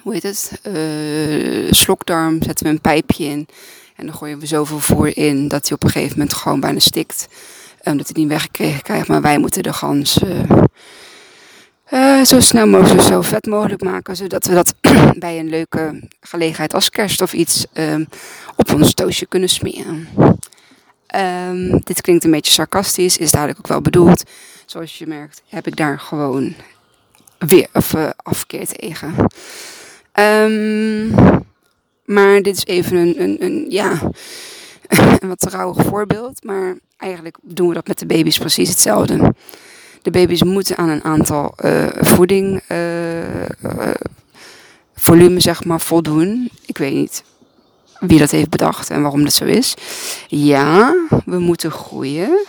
hoe 0.04 0.14
heet 0.14 0.24
het, 0.24 0.52
uh, 0.68 1.72
slokdarm, 1.72 2.44
zetten 2.44 2.66
we 2.66 2.72
een 2.72 2.82
pijpje 2.82 3.24
in. 3.24 3.48
En 3.96 4.06
dan 4.06 4.16
gooien 4.16 4.40
we 4.40 4.46
zoveel 4.46 4.80
voer 4.80 5.18
in 5.18 5.48
dat 5.48 5.68
hij 5.68 5.76
op 5.76 5.84
een 5.84 5.90
gegeven 5.90 6.18
moment 6.18 6.36
gewoon 6.36 6.60
bijna 6.60 6.80
stikt. 6.80 7.28
Um, 7.84 7.98
dat 7.98 8.06
hij 8.06 8.22
niet 8.22 8.32
weggekregen 8.32 8.82
krijgt, 8.82 9.08
maar 9.08 9.22
wij 9.22 9.38
moeten 9.38 9.64
de 9.64 9.74
gans 9.74 10.20
uh, 11.92 12.22
zo 12.22 12.40
snel 12.40 12.68
mogelijk, 12.68 13.02
zo 13.02 13.22
vet 13.22 13.46
mogelijk 13.46 13.84
maken. 13.84 14.16
Zodat 14.16 14.46
we 14.46 14.54
dat 14.54 14.76
bij 15.20 15.40
een 15.40 15.50
leuke 15.50 16.02
gelegenheid 16.22 16.74
als 16.74 16.90
kerst 16.90 17.22
of 17.22 17.34
iets 17.34 17.66
um, 17.74 18.08
op 18.56 18.74
ons 18.74 18.94
toastje 18.94 19.26
kunnen 19.26 19.50
smeren. 19.50 20.08
Um, 21.16 21.82
dit 21.84 22.02
klinkt 22.02 22.24
een 22.24 22.32
beetje 22.32 22.54
sarcastisch, 22.54 23.18
is 23.18 23.32
dadelijk 23.32 23.60
ook 23.60 23.68
wel 23.68 23.82
bedoeld. 23.82 24.24
Zoals 24.66 24.98
je 24.98 25.08
merkt, 25.08 25.42
heb 25.48 25.68
ik 25.68 25.76
daar 25.76 26.00
gewoon 26.00 26.54
weer 27.38 27.68
of, 27.74 27.94
uh, 27.94 28.10
afkeer 28.16 28.68
tegen. 28.68 29.16
Um, 30.20 31.14
maar 32.06 32.42
dit 32.42 32.58
is 32.58 32.66
even 32.66 32.98
een, 32.98 33.22
een, 33.22 33.38
een 33.44 33.66
ja, 33.70 34.00
een 35.20 35.28
wat 35.28 35.40
trouwig 35.40 35.86
voorbeeld. 35.86 36.44
Maar 36.44 36.78
eigenlijk 36.98 37.38
doen 37.42 37.68
we 37.68 37.74
dat 37.74 37.88
met 37.88 38.00
de 38.00 38.06
baby's 38.06 38.38
precies 38.38 38.70
hetzelfde. 38.70 39.34
De 40.02 40.12
baby's 40.12 40.44
moeten 40.44 40.78
aan 40.78 40.90
een 40.90 41.04
aantal 41.04 41.54
uh, 41.66 41.88
voeding, 42.00 42.62
uh, 42.72 43.92
volume 44.96 45.40
zeg 45.40 45.66
maar, 45.66 45.80
voldoen. 45.80 46.52
Ik 46.66 46.78
weet 46.78 46.94
niet 46.94 47.24
wie 48.00 48.20
dat 48.20 48.32
heeft 48.32 48.50
bedacht 48.50 48.90
en 48.90 49.02
waarom 49.02 49.24
dat 49.24 49.34
zo 49.34 49.46
is. 49.46 49.74
Ja, 50.28 50.96
we 51.26 51.40
moeten 51.40 51.72
groeien. 51.72 52.46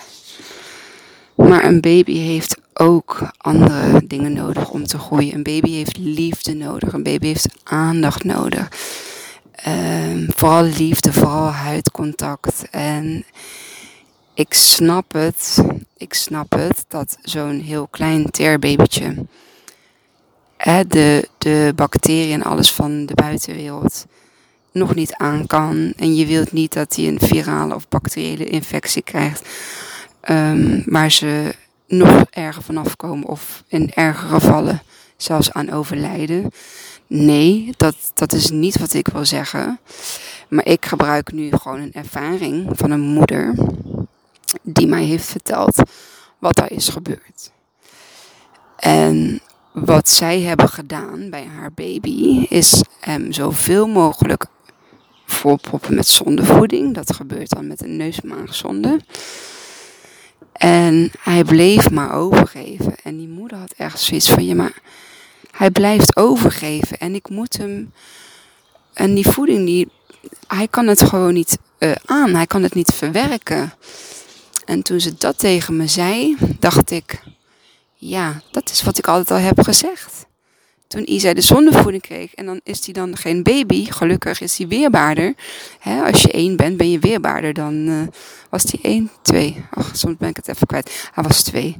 Maar 1.48 1.64
een 1.64 1.81
baby 1.81 2.18
heeft 2.18 2.61
ook 2.74 3.31
andere 3.37 4.07
dingen 4.07 4.33
nodig 4.33 4.70
om 4.70 4.87
te 4.87 4.98
groeien. 4.98 5.35
Een 5.35 5.42
baby 5.42 5.70
heeft 5.70 5.96
liefde 5.96 6.55
nodig. 6.55 6.92
Een 6.92 7.02
baby 7.02 7.26
heeft 7.26 7.48
aandacht 7.62 8.24
nodig. 8.24 8.68
Um, 9.68 10.26
vooral 10.37 10.62
liefde, 10.62 11.12
vooral 11.12 11.50
huidcontact. 11.50 12.68
En 12.70 13.24
ik 14.35 14.55
snap 14.55 15.12
het, 15.12 15.64
ik 15.96 16.14
snap 16.14 16.52
het, 16.52 16.85
dat 16.88 17.18
zo'n 17.22 17.61
heel 17.61 17.87
klein 17.90 18.31
terbabytje 18.31 19.14
hè, 20.62 20.87
de, 20.87 21.28
de 21.38 21.72
bacteriën 21.76 22.33
en 22.33 22.42
alles 22.42 22.72
van 22.72 23.07
de 23.07 23.14
buitenwereld 23.14 24.07
nog 24.72 24.94
niet 24.94 25.14
aan 25.14 25.46
kan. 25.46 25.92
En 25.96 26.14
je 26.14 26.26
wilt 26.26 26.52
niet 26.52 26.72
dat 26.72 26.96
hij 26.96 27.09
een 27.09 27.20
virale 27.20 27.74
of 27.74 27.88
bacteriële 27.88 28.44
infectie 28.44 29.02
krijgt, 29.02 29.48
um, 30.30 30.82
waar 30.87 31.11
ze 31.11 31.54
nog 31.87 32.24
erger 32.30 32.62
vanaf 32.62 32.96
komen 32.96 33.28
of 33.28 33.64
in 33.68 33.92
ergere 33.94 34.28
gevallen 34.28 34.82
zelfs 35.16 35.52
aan 35.52 35.70
overlijden. 35.70 36.50
Nee, 37.06 37.74
dat, 37.76 37.96
dat 38.14 38.32
is 38.32 38.50
niet 38.50 38.78
wat 38.78 38.94
ik 38.94 39.08
wil 39.08 39.24
zeggen. 39.24 39.80
Maar 40.48 40.66
ik 40.66 40.87
gebruik 40.87 41.32
nu 41.32 41.50
gewoon 41.50 41.80
een 41.80 41.92
ervaring 41.92 42.68
van 42.72 42.90
een 42.90 43.00
moeder 43.00 43.54
die 44.62 44.87
mij 44.87 45.04
heeft 45.04 45.24
verteld 45.24 45.82
wat 46.38 46.58
er 46.58 46.70
is 46.70 46.88
gebeurd. 46.88 47.52
En 48.76 49.40
wat 49.72 50.08
zij 50.08 50.40
hebben 50.40 50.68
gedaan 50.68 51.30
bij 51.30 51.46
haar 51.56 51.72
baby 51.72 52.46
is 52.48 52.82
hem 53.00 53.32
zoveel 53.32 53.87
mogelijk 53.87 54.46
volproppen 55.26 55.94
met 55.94 56.06
zondevoeding. 56.06 56.94
Dat 56.94 57.14
gebeurt 57.14 57.50
dan 57.50 57.66
met 57.66 57.82
een 57.82 57.96
neusmaagzonde. 57.96 59.00
En 60.52 61.10
hij 61.18 61.44
bleef 61.44 61.90
maar 61.90 62.14
overgeven. 62.14 62.94
En 63.02 63.16
die 63.16 63.28
moeder 63.28 63.58
had 63.58 63.72
echt 63.76 64.00
zoiets 64.00 64.30
van, 64.30 64.44
ja 64.44 64.54
maar 64.54 64.74
hij 65.50 65.70
blijft 65.70 66.16
overgeven. 66.16 66.98
En 66.98 67.14
ik 67.14 67.28
moet 67.28 67.56
hem... 67.56 67.92
En 68.92 69.14
die 69.14 69.26
voeding, 69.26 69.66
die, 69.66 69.88
hij 70.46 70.68
kan 70.68 70.86
het 70.86 71.02
gewoon 71.02 71.34
niet 71.34 71.58
uh, 71.78 71.92
aan. 72.04 72.34
Hij 72.34 72.46
kan 72.46 72.62
het 72.62 72.74
niet 72.74 72.92
verwerken. 72.94 73.72
En 74.64 74.82
toen 74.82 75.00
ze 75.00 75.14
dat 75.14 75.38
tegen 75.38 75.76
me 75.76 75.86
zei, 75.86 76.36
dacht 76.58 76.90
ik, 76.90 77.22
ja, 77.94 78.40
dat 78.50 78.70
is 78.70 78.82
wat 78.82 78.98
ik 78.98 79.08
altijd 79.08 79.30
al 79.30 79.46
heb 79.46 79.60
gezegd. 79.60 80.26
Toen 80.92 81.11
Isa 81.11 81.35
de 81.35 81.40
zondevoeding 81.40 82.02
kreeg 82.02 82.35
en 82.35 82.46
dan 82.46 82.61
is 82.64 82.85
hij 82.85 82.94
dan 82.94 83.16
geen 83.16 83.42
baby, 83.42 83.85
gelukkig 83.90 84.40
is 84.40 84.59
hij 84.59 84.68
weerbaarder. 84.68 85.35
als 86.05 86.22
je 86.22 86.31
één 86.31 86.57
bent, 86.57 86.76
ben 86.76 86.90
je 86.90 86.98
weerbaarder 86.98 87.52
dan, 87.52 87.74
uh, 87.74 88.00
was 88.50 88.62
hij 88.62 88.78
één, 88.83 89.11
twee. 89.22 89.64
Ach, 89.70 89.90
soms 89.96 90.16
ben 90.16 90.28
ik 90.28 90.37
het 90.37 90.48
even 90.48 90.66
kwijt. 90.66 91.11
Hij 91.12 91.24
was 91.24 91.42
twee. 91.42 91.76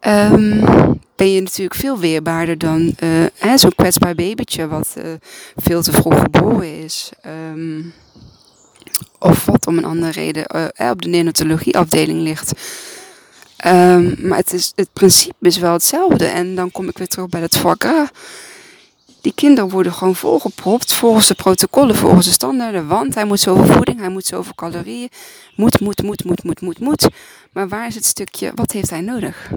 Um, 0.00 0.60
ben 1.16 1.30
je 1.32 1.40
natuurlijk 1.40 1.80
veel 1.80 1.98
weerbaarder 1.98 2.58
dan 2.58 2.94
uh, 3.42 3.56
zo'n 3.56 3.74
kwetsbaar 3.74 4.14
babytje 4.14 4.68
wat 4.68 4.94
uh, 4.98 5.04
veel 5.56 5.82
te 5.82 5.92
vroeg 5.92 6.18
geboren 6.18 6.82
is. 6.82 7.10
Um, 7.52 7.92
of 9.18 9.44
wat 9.44 9.66
om 9.66 9.78
een 9.78 9.84
andere 9.84 10.12
reden 10.12 10.44
op 10.90 11.02
de 11.02 11.08
neonatologieafdeling 11.08 12.20
ligt. 12.20 12.52
Um, 13.66 14.16
maar 14.18 14.38
het, 14.38 14.88
principe 14.92 15.34
is 15.40 15.58
wel 15.58 15.72
hetzelfde. 15.72 16.26
En 16.26 16.54
dan 16.54 16.70
kom 16.70 16.88
ik 16.88 16.98
weer 16.98 17.08
terug 17.08 17.28
bij 17.28 17.40
het 17.40 17.56
foie 17.56 18.08
Die 19.20 19.34
kinderen 19.34 19.70
worden 19.70 19.92
gewoon 19.92 20.16
volgepropt 20.16 20.94
volgens 20.94 21.26
de 21.26 21.34
protocollen, 21.34 21.96
volgens 21.96 22.26
de 22.26 22.32
standaarden. 22.32 22.86
Want 22.86 23.14
hij 23.14 23.24
moet 23.24 23.40
zoveel 23.40 23.74
voeding, 23.74 23.98
hij 23.98 24.08
moet 24.08 24.26
zoveel 24.26 24.54
calorieën. 24.54 25.08
Moet, 25.56 25.80
moet, 25.80 26.02
moet, 26.02 26.24
moet, 26.24 26.44
moet, 26.44 26.60
moet, 26.60 26.78
moet. 26.78 27.08
Maar 27.52 27.68
waar 27.68 27.86
is 27.86 27.94
het 27.94 28.04
stukje, 28.04 28.52
wat 28.54 28.72
heeft 28.72 28.90
hij 28.90 29.00
nodig? 29.00 29.50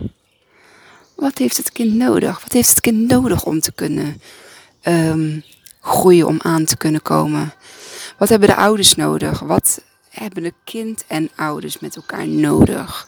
Wat 1.15 1.38
heeft 1.38 1.58
het 1.58 1.72
kind 1.72 1.93
nodig? 1.93 2.41
Wat 2.41 2.52
heeft 2.52 2.70
het 2.70 2.82
kind 2.82 3.08
nodig 3.08 3.46
om 3.46 3.60
te 3.60 3.72
kunnen 3.72 4.22
um, 4.84 5.43
groeien, 5.82 6.28
om 6.28 6.39
aan 6.41 6.65
te 6.65 6.78
kunnen 6.78 7.02
komen? 7.02 7.54
Wat 8.17 8.30
hebben 8.30 8.48
de 8.48 8.56
ouders 8.56 8.96
nodig? 8.96 9.39
Wat 9.39 9.82
hebben 10.10 10.43
de 10.43 10.54
kind 10.63 11.04
en 11.08 11.30
ouders 11.36 11.80
met 11.80 11.96
elkaar 11.96 12.28
nodig? 12.28 13.08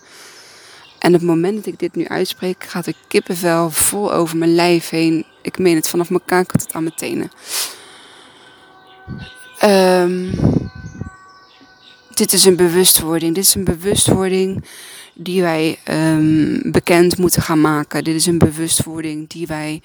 En 0.99 1.13
op 1.13 1.19
het 1.19 1.29
moment 1.29 1.55
dat 1.55 1.65
ik 1.65 1.79
dit 1.79 1.95
nu 1.95 2.07
uitspreek, 2.07 2.63
gaat 2.63 2.85
de 2.85 2.95
kippenvel 3.07 3.69
vol 3.69 4.13
over 4.13 4.37
mijn 4.37 4.55
lijf 4.55 4.89
heen. 4.89 5.25
Ik 5.41 5.57
meen 5.57 5.75
het 5.75 5.89
vanaf 5.89 6.09
mijn 6.09 6.25
kaken 6.25 6.59
tot 6.59 6.73
aan 6.73 6.83
mijn 6.83 6.95
tenen. 6.95 7.31
Um, 9.63 10.31
dit 12.13 12.33
is 12.33 12.45
een 12.45 12.55
bewustwording. 12.55 13.35
Dit 13.35 13.43
is 13.43 13.55
een 13.55 13.63
bewustwording 13.63 14.63
die 15.13 15.41
wij 15.41 15.79
um, 15.89 16.71
bekend 16.71 17.17
moeten 17.17 17.41
gaan 17.41 17.61
maken. 17.61 18.03
Dit 18.03 18.15
is 18.15 18.25
een 18.25 18.37
bewustwording 18.37 19.29
die 19.29 19.47
wij 19.47 19.81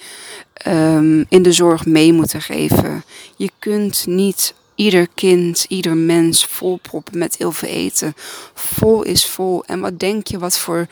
um, 0.67 1.25
in 1.29 1.43
de 1.43 1.53
zorg 1.53 1.87
mee 1.87 2.13
moeten 2.13 2.41
geven. 2.41 3.05
Je 3.37 3.51
kunt 3.59 4.07
niet 4.07 4.55
ieder 4.75 5.09
kind, 5.15 5.65
ieder 5.69 5.97
mens 5.97 6.45
volproppen 6.45 7.19
met 7.19 7.37
heel 7.37 7.53
veel 7.53 7.69
eten. 7.69 8.15
Vol 8.55 9.03
is 9.03 9.27
vol. 9.27 9.65
En 9.65 9.81
wat 9.81 9.99
denk 9.99 10.27
je 10.27 10.39
wat 10.39 10.59
voor 10.59 10.87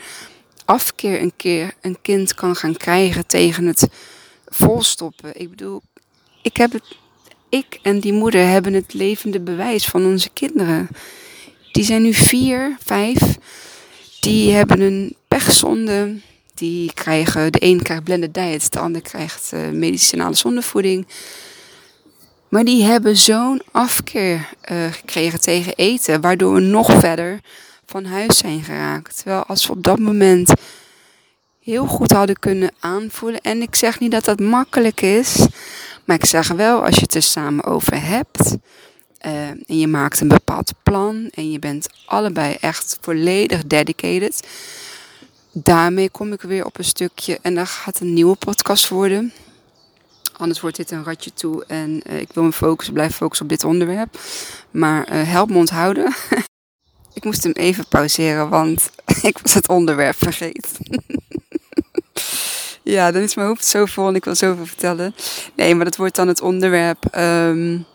afkeer 0.65 1.21
een 1.21 1.33
keer 1.37 1.73
een 1.81 1.97
kind 2.01 2.33
kan 2.33 2.55
gaan 2.55 2.77
krijgen 2.77 3.27
tegen 3.27 3.65
het 3.65 3.87
volstoppen? 4.45 5.39
Ik 5.39 5.49
bedoel, 5.49 5.81
ik 6.41 6.57
heb 6.57 6.71
het, 6.71 6.83
ik 7.49 7.79
en 7.81 7.99
die 7.99 8.13
moeder 8.13 8.47
hebben 8.47 8.73
het 8.73 8.93
levende 8.93 9.39
bewijs 9.39 9.85
van 9.85 10.05
onze 10.05 10.29
kinderen. 10.33 10.87
Die 11.71 11.83
zijn 11.83 12.01
nu 12.01 12.13
vier, 12.13 12.77
vijf. 12.83 13.37
Die 14.19 14.51
hebben 14.51 14.81
een 14.81 15.15
pechzonde. 15.27 16.15
Die 16.53 16.93
krijgen, 16.93 17.51
de 17.51 17.65
een 17.65 17.81
krijgt 17.81 18.03
blended 18.03 18.33
diet, 18.33 18.71
de 18.71 18.79
ander 18.79 19.01
krijgt 19.01 19.51
uh, 19.53 19.69
medicinale 19.69 20.35
zondevoeding. 20.35 21.07
Maar 22.53 22.63
die 22.63 22.83
hebben 22.83 23.17
zo'n 23.17 23.61
afkeer 23.71 24.49
uh, 24.71 24.91
gekregen 24.91 25.41
tegen 25.41 25.73
eten, 25.75 26.21
waardoor 26.21 26.53
we 26.53 26.59
nog 26.59 26.99
verder 26.99 27.39
van 27.85 28.05
huis 28.05 28.37
zijn 28.37 28.63
geraakt. 28.63 29.15
Terwijl 29.17 29.43
als 29.43 29.67
we 29.67 29.73
op 29.73 29.83
dat 29.83 29.99
moment 29.99 30.53
heel 31.63 31.85
goed 31.85 32.11
hadden 32.11 32.39
kunnen 32.39 32.71
aanvoelen. 32.79 33.41
En 33.41 33.61
ik 33.61 33.75
zeg 33.75 33.99
niet 33.99 34.11
dat 34.11 34.25
dat 34.25 34.39
makkelijk 34.39 35.01
is, 35.01 35.45
maar 36.05 36.15
ik 36.15 36.25
zeg 36.25 36.47
wel, 36.47 36.85
als 36.85 36.95
je 36.95 37.01
het 37.01 37.15
er 37.15 37.21
samen 37.21 37.63
over 37.63 38.05
hebt. 38.05 38.55
Uh, 39.25 39.47
en 39.47 39.79
je 39.79 39.87
maakt 39.87 40.19
een 40.19 40.27
bepaald 40.27 40.73
plan 40.83 41.29
en 41.33 41.51
je 41.51 41.59
bent 41.59 41.89
allebei 42.05 42.57
echt 42.59 42.97
volledig 43.01 43.63
dedicated. 43.65 44.47
Daarmee 45.51 46.09
kom 46.09 46.33
ik 46.33 46.41
weer 46.41 46.65
op 46.65 46.77
een 46.77 46.83
stukje 46.83 47.39
en 47.41 47.55
dan 47.55 47.67
gaat 47.67 47.99
een 47.99 48.13
nieuwe 48.13 48.35
podcast 48.35 48.89
worden. 48.89 49.33
Anders 50.37 50.59
wordt 50.59 50.75
dit 50.75 50.91
een 50.91 51.03
ratje 51.03 51.33
toe 51.33 51.65
en 51.65 52.01
uh, 52.09 52.19
ik 52.19 52.29
wil 52.33 52.43
me 52.43 52.51
focussen, 52.51 52.93
blijven 52.93 53.15
focussen 53.15 53.45
op 53.45 53.51
dit 53.51 53.63
onderwerp. 53.63 54.17
Maar 54.71 55.13
uh, 55.13 55.29
help 55.29 55.49
me 55.49 55.57
onthouden. 55.57 56.13
ik 57.13 57.23
moest 57.23 57.43
hem 57.43 57.51
even 57.51 57.87
pauzeren, 57.87 58.49
want 58.49 58.89
ik 59.21 59.37
was 59.37 59.53
het 59.53 59.69
onderwerp 59.69 60.15
vergeten. 60.17 60.69
ja, 62.83 63.11
dan 63.11 63.21
is 63.21 63.35
mijn 63.35 63.47
hoofd 63.47 63.65
zo 63.65 63.85
vol 63.85 64.07
en 64.07 64.15
ik 64.15 64.25
wil 64.25 64.35
zoveel 64.35 64.65
vertellen. 64.65 65.15
Nee, 65.55 65.75
maar 65.75 65.85
dat 65.85 65.95
wordt 65.95 66.15
dan 66.15 66.27
het 66.27 66.41
onderwerp 66.41 67.17
um, 67.17 67.85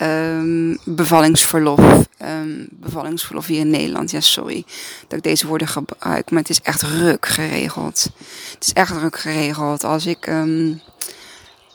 um, 0.00 0.78
bevallingsverlof. 0.84 2.06
Um, 2.22 2.66
bevallingsverlof 2.70 3.46
hier 3.46 3.60
in 3.60 3.70
Nederland. 3.70 4.10
Ja, 4.10 4.20
sorry 4.20 4.64
dat 5.08 5.18
ik 5.18 5.24
deze 5.24 5.46
woorden 5.46 5.68
gebruik, 5.68 6.30
maar 6.30 6.40
het 6.40 6.50
is 6.50 6.60
echt 6.60 6.82
ruk 6.82 7.26
geregeld. 7.26 8.10
Het 8.54 8.64
is 8.64 8.72
echt 8.72 8.90
ruk 8.90 9.18
geregeld. 9.18 9.84
Als 9.84 10.06
ik 10.06 10.26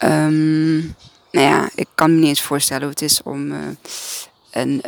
Um, 0.04 0.96
nou 1.32 1.48
ja, 1.48 1.70
ik 1.76 1.88
kan 1.96 2.14
me 2.14 2.20
niet 2.20 2.28
eens 2.28 2.42
voorstellen 2.42 2.82
hoe 2.82 2.92
het 2.92 3.02
is 3.02 3.24
om 3.24 3.52
uh, 3.52 3.58
een 4.52 4.84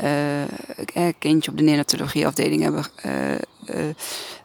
uh, 0.95 1.07
kindje 1.19 1.51
op 1.51 1.57
de 1.57 1.63
neonatologieafdeling 1.63 2.61
hebben, 2.61 2.85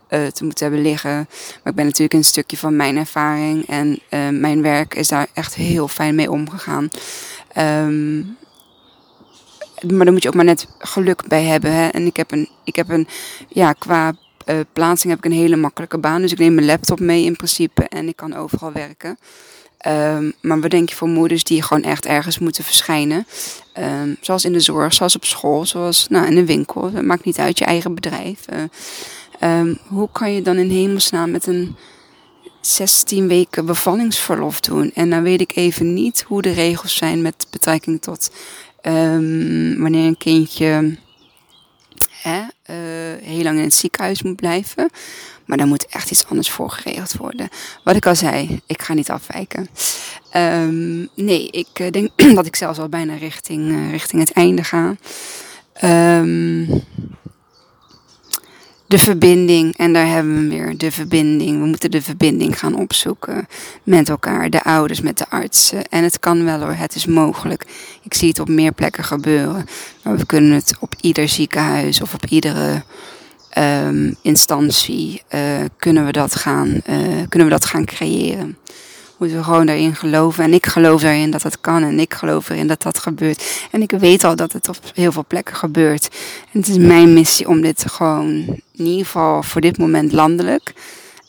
te 0.09 0.44
moeten 0.44 0.66
hebben 0.66 0.83
liggen. 0.83 1.11
Maar 1.11 1.72
ik 1.72 1.74
ben 1.74 1.85
natuurlijk 1.85 2.14
een 2.14 2.24
stukje 2.24 2.57
van 2.57 2.76
mijn 2.76 2.96
ervaring 2.96 3.66
en 3.66 4.00
mijn 4.40 4.62
werk 4.62 4.94
is 4.94 5.09
daar 5.09 5.26
echt 5.33 5.55
heel 5.55 5.88
fijn 5.88 6.14
mee 6.14 6.31
omgegaan. 6.31 6.88
Um, 7.59 8.37
maar 9.81 10.05
daar 10.05 10.12
moet 10.12 10.22
je 10.22 10.29
ook 10.29 10.35
maar 10.35 10.44
net 10.44 10.68
geluk 10.79 11.29
bij 11.29 11.42
hebben. 11.42 11.72
Hè? 11.72 11.88
En 11.88 12.07
ik 12.07 12.16
heb 12.16 12.33
een, 12.33 12.48
ik 12.64 12.76
heb 12.76 12.88
een 12.88 13.09
ja, 13.48 13.72
qua 13.72 14.14
plaatsing 14.72 15.12
heb 15.12 15.24
ik 15.24 15.33
een 15.33 15.38
hele 15.38 15.57
makkelijke 15.57 15.98
baan. 15.98 16.20
Dus 16.20 16.33
ik 16.33 16.38
neem 16.38 16.55
mijn 16.55 16.66
laptop 16.66 17.00
mee 17.00 17.24
in 17.24 17.37
principe 17.37 17.88
en 17.88 18.09
ik 18.09 18.16
kan 18.16 18.35
overal 18.35 18.72
werken. 18.72 19.18
Um, 19.87 20.33
maar 20.40 20.61
wat 20.61 20.70
denk 20.70 20.88
je 20.88 20.94
voor 20.94 21.09
moeders 21.09 21.44
die 21.44 21.62
gewoon 21.62 21.83
echt 21.83 22.07
ergens 22.07 22.38
moeten 22.38 22.64
verschijnen? 22.64 23.27
Um, 23.79 24.16
zoals 24.20 24.44
in 24.44 24.53
de 24.53 24.61
zorg, 24.61 24.92
zoals 24.92 25.16
op 25.16 25.25
school, 25.25 25.66
zoals 25.66 26.07
nou, 26.09 26.27
in 26.27 26.35
de 26.35 26.44
winkel. 26.44 26.92
Het 26.92 27.05
maakt 27.05 27.25
niet 27.25 27.38
uit 27.38 27.59
je 27.59 27.64
eigen 27.64 27.94
bedrijf. 27.94 28.44
Uh, 29.40 29.59
um, 29.61 29.79
hoe 29.87 30.09
kan 30.12 30.33
je 30.33 30.42
dan 30.42 30.57
in 30.57 30.70
hemelsnaam 30.70 31.31
met 31.31 31.46
een 31.46 31.77
16 32.61 33.29
weken 33.29 33.66
bevallingsverlof 33.66 34.61
doen? 34.61 34.90
En 34.94 35.11
dan 35.11 35.22
weet 35.22 35.40
ik 35.40 35.57
even 35.57 35.94
niet 35.94 36.25
hoe 36.27 36.42
de 36.42 36.53
regels 36.53 36.96
zijn 36.96 37.22
met 37.22 37.46
betrekking 37.51 38.03
tot 38.03 38.31
wanneer 39.79 40.07
een 40.07 40.18
kindje 40.18 40.96
hè, 42.22 42.38
uh, 42.40 43.22
heel 43.22 43.42
lang 43.42 43.59
in 43.59 43.64
het 43.64 43.75
ziekenhuis 43.75 44.22
moet 44.22 44.37
blijven. 44.37 44.90
Maar 45.47 45.57
daar 45.57 45.67
moet 45.67 45.87
echt 45.87 46.11
iets 46.11 46.27
anders 46.27 46.51
voor 46.51 46.71
geregeld 46.71 47.17
worden. 47.17 47.49
Wat 47.85 47.97
ik 47.97 48.07
al 48.07 48.15
zei, 48.15 48.61
ik 48.67 48.83
ga 48.83 48.95
niet 48.95 49.11
afwijken. 49.11 49.69
Um, 50.37 51.09
nee, 51.15 51.51
ik 51.51 51.69
eh, 51.73 51.91
denk 51.91 52.11
dat 52.37 52.47
ik 52.47 52.57
zelfs 52.57 52.79
al 52.79 52.89
bijna 52.89 53.15
richting, 53.15 53.71
uh, 53.71 53.91
richting 53.91 54.23
het 54.23 54.33
einde 54.33 54.65
ga. 54.65 54.97
Um, 56.19 56.85
de 58.87 58.99
verbinding, 58.99 59.77
en 59.77 59.93
daar 59.93 60.07
hebben 60.07 60.43
we 60.43 60.49
weer 60.49 60.79
de 60.79 60.91
verbinding. 60.91 61.61
We 61.61 61.67
moeten 61.67 61.91
de 61.91 62.03
verbinding 62.03 62.59
gaan 62.59 62.75
opzoeken 62.75 63.49
met 63.83 64.09
elkaar, 64.09 64.51
de 64.51 64.63
ouders 64.63 65.01
met 65.01 65.19
de 65.19 65.29
artsen. 65.29 65.89
En 65.89 66.03
het 66.03 66.19
kan 66.19 66.45
wel 66.45 66.61
hoor, 66.61 66.75
het 66.75 66.95
is 66.95 67.07
mogelijk. 67.07 67.67
Ik 68.03 68.15
zie 68.15 68.29
het 68.29 68.39
op 68.39 68.49
meer 68.49 68.73
plekken 68.73 69.05
gebeuren. 69.05 69.67
Maar 70.03 70.17
we 70.17 70.27
kunnen 70.27 70.53
het 70.53 70.75
op 70.81 70.95
ieder 71.01 71.29
ziekenhuis 71.29 72.01
of 72.01 72.15
op 72.15 72.27
iedere 72.27 72.83
um, 73.59 74.16
instantie 74.23 75.23
uh, 75.35 75.40
kunnen, 75.77 76.07
we 76.07 76.12
dat 76.12 76.35
gaan, 76.35 76.69
uh, 76.69 76.97
kunnen 77.29 77.49
we 77.49 77.55
dat 77.55 77.64
gaan 77.64 77.85
creëren. 77.85 78.57
Moeten 79.16 79.37
we 79.37 79.45
gewoon 79.45 79.66
daarin 79.66 79.95
geloven. 79.95 80.45
En 80.45 80.53
ik 80.53 80.66
geloof 80.66 81.01
daarin 81.01 81.31
dat 81.31 81.42
dat 81.42 81.61
kan. 81.61 81.83
En 81.83 82.01
ik 82.01 82.14
geloof 82.14 82.49
erin 82.49 82.66
dat 82.66 82.83
dat 82.83 82.99
gebeurt. 82.99 83.69
En 83.71 83.83
ik 83.83 83.90
weet 83.90 84.25
al 84.25 84.37
dat 84.37 84.53
het 84.53 84.69
op 84.69 84.77
heel 84.95 85.12
veel 85.12 85.25
plekken 85.29 85.57
gebeurt. 85.57 86.09
En 86.53 86.61
het 86.61 86.69
is 86.69 86.79
mijn 86.79 87.12
missie 87.12 87.49
om 87.49 87.61
dit 87.61 87.85
gewoon, 87.90 88.29
in 88.73 88.85
ieder 88.85 89.05
geval 89.05 89.42
voor 89.42 89.61
dit 89.61 89.79
moment 89.79 90.12
landelijk. 90.12 90.73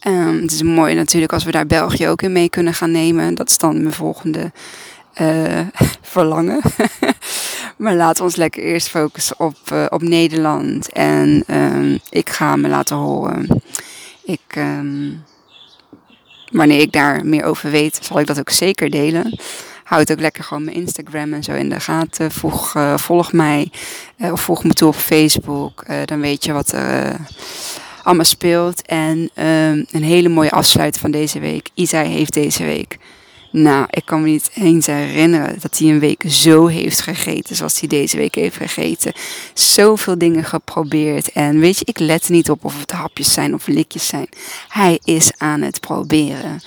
Um, 0.08 0.42
het 0.42 0.52
is 0.52 0.62
mooi 0.62 0.96
natuurlijk 0.96 1.34
als 1.34 1.44
we 1.44 1.52
daar 1.52 1.68
België 1.68 2.08
ook 2.08 2.22
in 2.22 2.32
mee 2.32 2.50
kunnen 2.50 2.74
gaan 2.74 2.92
nemen. 2.92 3.36
Dat 3.36 3.50
is 3.50 3.58
dan 3.58 3.82
mijn 3.82 3.94
volgende 3.94 4.52
uh, 5.22 5.60
verlangen. 6.02 6.62
maar 7.78 7.96
laten 7.96 8.18
we 8.18 8.24
ons 8.24 8.36
lekker 8.36 8.64
eerst 8.64 8.90
focussen 8.90 9.40
op, 9.40 9.58
uh, 9.74 9.86
op 9.90 10.02
Nederland. 10.02 10.92
En 10.92 11.44
um, 11.48 12.00
ik 12.10 12.30
ga 12.30 12.56
me 12.56 12.68
laten 12.68 12.96
horen. 12.96 13.62
Ik, 14.24 14.56
um, 14.58 15.24
wanneer 16.52 16.80
ik 16.80 16.92
daar 16.92 17.26
meer 17.26 17.44
over 17.44 17.72
weet, 17.72 18.00
zal 18.02 18.20
ik 18.20 18.28
dat 18.28 18.40
ook 18.40 18.50
zeker 18.50 18.90
delen. 18.90 19.40
Houd 19.84 20.12
ook 20.12 20.20
lekker 20.20 20.44
gewoon 20.44 20.64
mijn 20.64 20.78
Instagram 20.78 21.34
en 21.34 21.44
zo 21.44 21.54
in 21.54 21.70
de 21.70 21.80
gaten. 21.80 22.32
Volg, 22.32 22.76
uh, 22.76 22.98
volg 22.98 23.34
mij 23.34 23.72
of 24.18 24.42
volg 24.42 24.64
me 24.64 24.74
toe 24.74 24.88
op 24.88 24.96
Facebook. 24.96 25.86
dan 26.06 26.20
weet 26.20 26.46
je 26.46 26.52
wat 26.54 26.74
allemaal 28.04 28.26
speelt. 28.26 28.82
En 28.86 29.18
um, 29.18 29.86
een 29.92 30.04
hele 30.04 30.30
mooie 30.30 30.52
afsluiting 30.52 31.02
van 31.02 31.12
deze 31.12 31.40
week. 31.40 31.70
Isa 31.74 32.02
heeft 32.02 32.34
deze 32.34 32.64
week 32.64 32.98
nou, 33.62 33.86
ik 33.89 34.06
kan 34.06 34.22
me 34.22 34.28
niet 34.28 34.50
eens 34.54 34.86
herinneren 34.86 35.60
dat 35.60 35.78
hij 35.78 35.89
een 35.89 36.00
week 36.00 36.24
zo 36.28 36.67
heeft 36.67 37.02
gegeten 37.02 37.56
zoals 37.56 37.80
hij 37.80 37.89
deze 37.89 38.17
week 38.17 38.36
heeft 38.36 38.56
gegeten. 38.56 39.13
Zoveel 39.54 40.17
dingen 40.17 40.43
geprobeerd. 40.43 41.32
En 41.32 41.60
weet 41.60 41.78
je, 41.78 41.86
ik 41.86 42.00
let 42.00 42.30
niet 42.30 42.50
op 42.50 42.65
of 42.65 42.80
het 42.80 42.91
hapjes 42.91 43.34
zijn 43.34 43.54
of 43.54 43.67
likjes 43.67 44.08
zijn. 44.08 44.28
Hij 44.67 45.00
is 45.04 45.32
aan 45.38 45.62
het 45.62 45.80
proberen. 45.80 46.62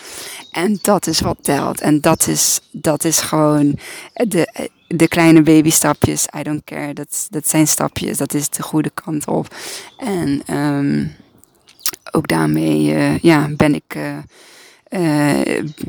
En 0.51 0.79
dat 0.83 1.07
is 1.07 1.21
wat 1.21 1.37
telt. 1.41 1.81
En 1.81 2.01
dat 2.01 2.27
is, 2.27 2.61
dat 2.71 3.05
is 3.05 3.19
gewoon 3.19 3.79
de, 4.13 4.69
de 4.87 5.09
kleine 5.09 5.43
babystapjes. 5.43 6.27
I 6.39 6.43
don't 6.43 6.65
care. 6.65 6.93
Dat, 6.93 7.27
dat 7.31 7.49
zijn 7.49 7.67
stapjes. 7.67 8.17
Dat 8.17 8.35
is 8.35 8.49
de 8.49 8.63
goede 8.63 8.91
kant 8.95 9.27
op. 9.27 9.55
En 9.97 10.57
um, 10.57 11.17
ook 12.11 12.29
daarmee 12.29 12.95
uh, 12.95 13.19
ja, 13.19 13.49
ben 13.57 13.75
ik. 13.75 13.95
Uh, 13.97 14.19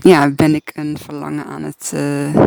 ja, 0.01 0.29
ben 0.29 0.55
ik 0.55 0.71
een 0.73 0.97
verlangen 1.03 1.45
aan 1.45 1.63
het 1.63 1.91
uh, 1.93 2.45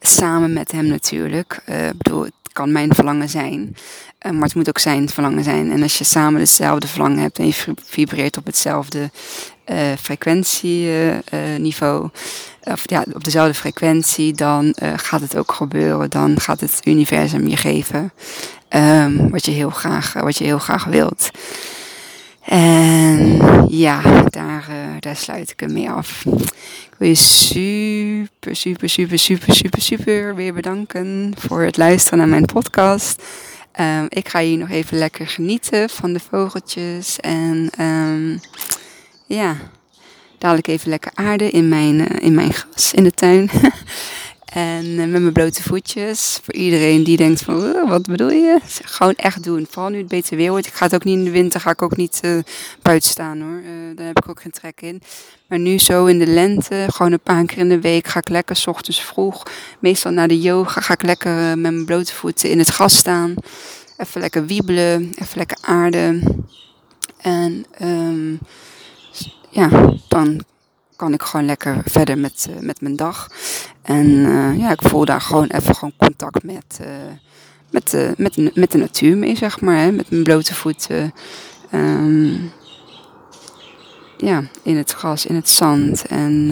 samen 0.00 0.52
met 0.52 0.72
hem 0.72 0.86
natuurlijk. 0.86 1.62
Ik 1.66 1.98
bedoel, 1.98 2.22
het 2.22 2.32
kan 2.52 2.72
mijn 2.72 2.94
verlangen 2.94 3.28
zijn, 3.28 3.76
maar 4.22 4.42
het 4.42 4.54
moet 4.54 4.68
ook 4.68 4.78
zijn 4.78 5.08
verlangen 5.08 5.44
zijn. 5.44 5.72
En 5.72 5.82
als 5.82 5.98
je 5.98 6.04
samen 6.04 6.40
hetzelfde 6.40 6.86
verlangen 6.86 7.18
hebt 7.18 7.38
en 7.38 7.46
je 7.46 7.74
vibreert 7.84 8.36
op 8.36 8.46
hetzelfde 8.46 9.10
frequentieniveau, 9.98 12.08
of 12.62 12.90
ja, 12.90 13.04
op 13.12 13.24
dezelfde 13.24 13.54
frequentie, 13.54 14.32
dan 14.32 14.76
gaat 14.96 15.20
het 15.20 15.36
ook 15.36 15.52
gebeuren. 15.52 16.10
Dan 16.10 16.40
gaat 16.40 16.60
het 16.60 16.80
universum 16.84 17.48
je 17.48 17.56
geven 17.56 18.12
um, 18.70 19.30
wat 19.30 19.44
je 19.44 19.50
heel 19.50 19.70
graag, 19.70 20.12
wat 20.12 20.38
je 20.38 20.44
heel 20.44 20.58
graag 20.58 20.84
wilt. 20.84 21.30
En 22.46 23.38
ja, 23.68 24.22
daar, 24.28 24.66
uh, 24.70 24.76
daar 25.00 25.16
sluit 25.16 25.50
ik 25.50 25.60
hem 25.60 25.72
mee 25.72 25.90
af. 25.90 26.24
Ik 26.24 26.94
wil 26.98 27.08
je 27.08 27.14
super, 27.14 28.56
super, 28.56 28.88
super, 28.88 29.18
super, 29.18 29.54
super, 29.54 29.82
super 29.82 30.34
weer 30.34 30.54
bedanken 30.54 31.34
voor 31.38 31.62
het 31.62 31.76
luisteren 31.76 32.18
naar 32.18 32.28
mijn 32.28 32.44
podcast. 32.44 33.22
Ehm, 33.72 34.06
ik 34.08 34.28
ga 34.28 34.40
hier 34.40 34.58
nog 34.58 34.70
even 34.70 34.98
lekker 34.98 35.26
genieten 35.26 35.90
van 35.90 36.12
de 36.12 36.20
vogeltjes. 36.20 37.20
En 37.20 37.70
um, 37.80 38.40
ja, 39.26 39.56
dadelijk 40.38 40.66
even 40.66 40.88
lekker 40.88 41.10
aarde 41.14 41.50
in 41.50 41.68
mijn, 41.68 42.06
in 42.06 42.34
mijn 42.34 42.52
gras 42.52 42.92
in 42.92 43.04
de 43.04 43.12
tuin. 43.12 43.50
En 44.56 44.84
eh, 44.84 44.96
met 44.96 45.20
mijn 45.20 45.32
blote 45.32 45.62
voetjes. 45.62 46.40
Voor 46.42 46.54
iedereen 46.54 47.04
die 47.04 47.16
denkt 47.16 47.42
van, 47.42 47.88
wat 47.88 48.06
bedoel 48.06 48.30
je? 48.30 48.58
Gewoon 48.84 49.14
echt 49.14 49.42
doen. 49.42 49.66
Vooral 49.70 49.90
nu 49.90 49.98
het 49.98 50.08
beter 50.08 50.36
weer 50.36 50.50
wordt. 50.50 50.66
Ik 50.66 50.72
ga 50.72 50.84
het 50.84 50.94
ook 50.94 51.04
niet 51.04 51.18
in 51.18 51.24
de 51.24 51.30
winter, 51.30 51.60
ga 51.60 51.70
ik 51.70 51.82
ook 51.82 51.96
niet 51.96 52.20
uh, 52.24 52.38
buiten 52.82 53.10
staan 53.10 53.40
hoor. 53.40 53.60
Uh, 53.60 53.96
daar 53.96 54.06
heb 54.06 54.18
ik 54.18 54.28
ook 54.28 54.40
geen 54.40 54.50
trek 54.50 54.80
in. 54.80 55.02
Maar 55.48 55.58
nu 55.58 55.78
zo 55.78 56.06
in 56.06 56.18
de 56.18 56.26
lente, 56.26 56.86
gewoon 56.88 57.12
een 57.12 57.20
paar 57.20 57.44
keer 57.44 57.58
in 57.58 57.68
de 57.68 57.80
week, 57.80 58.06
ga 58.06 58.18
ik 58.18 58.28
lekker 58.28 58.56
s 58.56 58.66
ochtends 58.66 59.00
vroeg. 59.00 59.42
Meestal 59.78 60.12
naar 60.12 60.28
de 60.28 60.40
yoga, 60.40 60.80
ga 60.80 60.92
ik 60.92 61.02
lekker 61.02 61.32
met 61.34 61.72
mijn 61.72 61.84
blote 61.84 62.14
voeten 62.14 62.50
in 62.50 62.58
het 62.58 62.68
gras 62.68 62.96
staan. 62.96 63.34
Even 63.96 64.20
lekker 64.20 64.46
wiebelen, 64.46 65.12
even 65.14 65.38
lekker 65.38 65.58
aarden. 65.60 66.46
En 67.20 67.66
um, 67.82 68.38
ja, 69.50 69.94
dan 70.08 70.44
kan 70.96 71.12
ik 71.12 71.22
gewoon 71.22 71.46
lekker 71.46 71.82
verder 71.84 72.18
met, 72.18 72.46
uh, 72.50 72.60
met 72.60 72.80
mijn 72.80 72.96
dag. 72.96 73.28
En 73.82 74.06
uh, 74.06 74.58
ja, 74.58 74.70
ik 74.70 74.82
voel 74.82 75.04
daar 75.04 75.20
gewoon 75.20 75.46
even 75.46 75.74
gewoon 75.74 75.92
contact 75.96 76.42
met, 76.42 76.78
uh, 76.80 76.86
met, 77.70 78.14
met, 78.16 78.54
met 78.54 78.70
de 78.70 78.78
natuur 78.78 79.16
mee, 79.16 79.36
zeg 79.36 79.60
maar. 79.60 79.76
Hè? 79.76 79.92
Met 79.92 80.10
mijn 80.10 80.22
blote 80.22 80.54
voeten. 80.54 81.14
Um, 81.74 82.52
ja, 84.16 84.42
in 84.62 84.76
het 84.76 84.92
gras, 84.92 85.26
in 85.26 85.34
het 85.34 85.48
zand. 85.48 86.06
En 86.06 86.50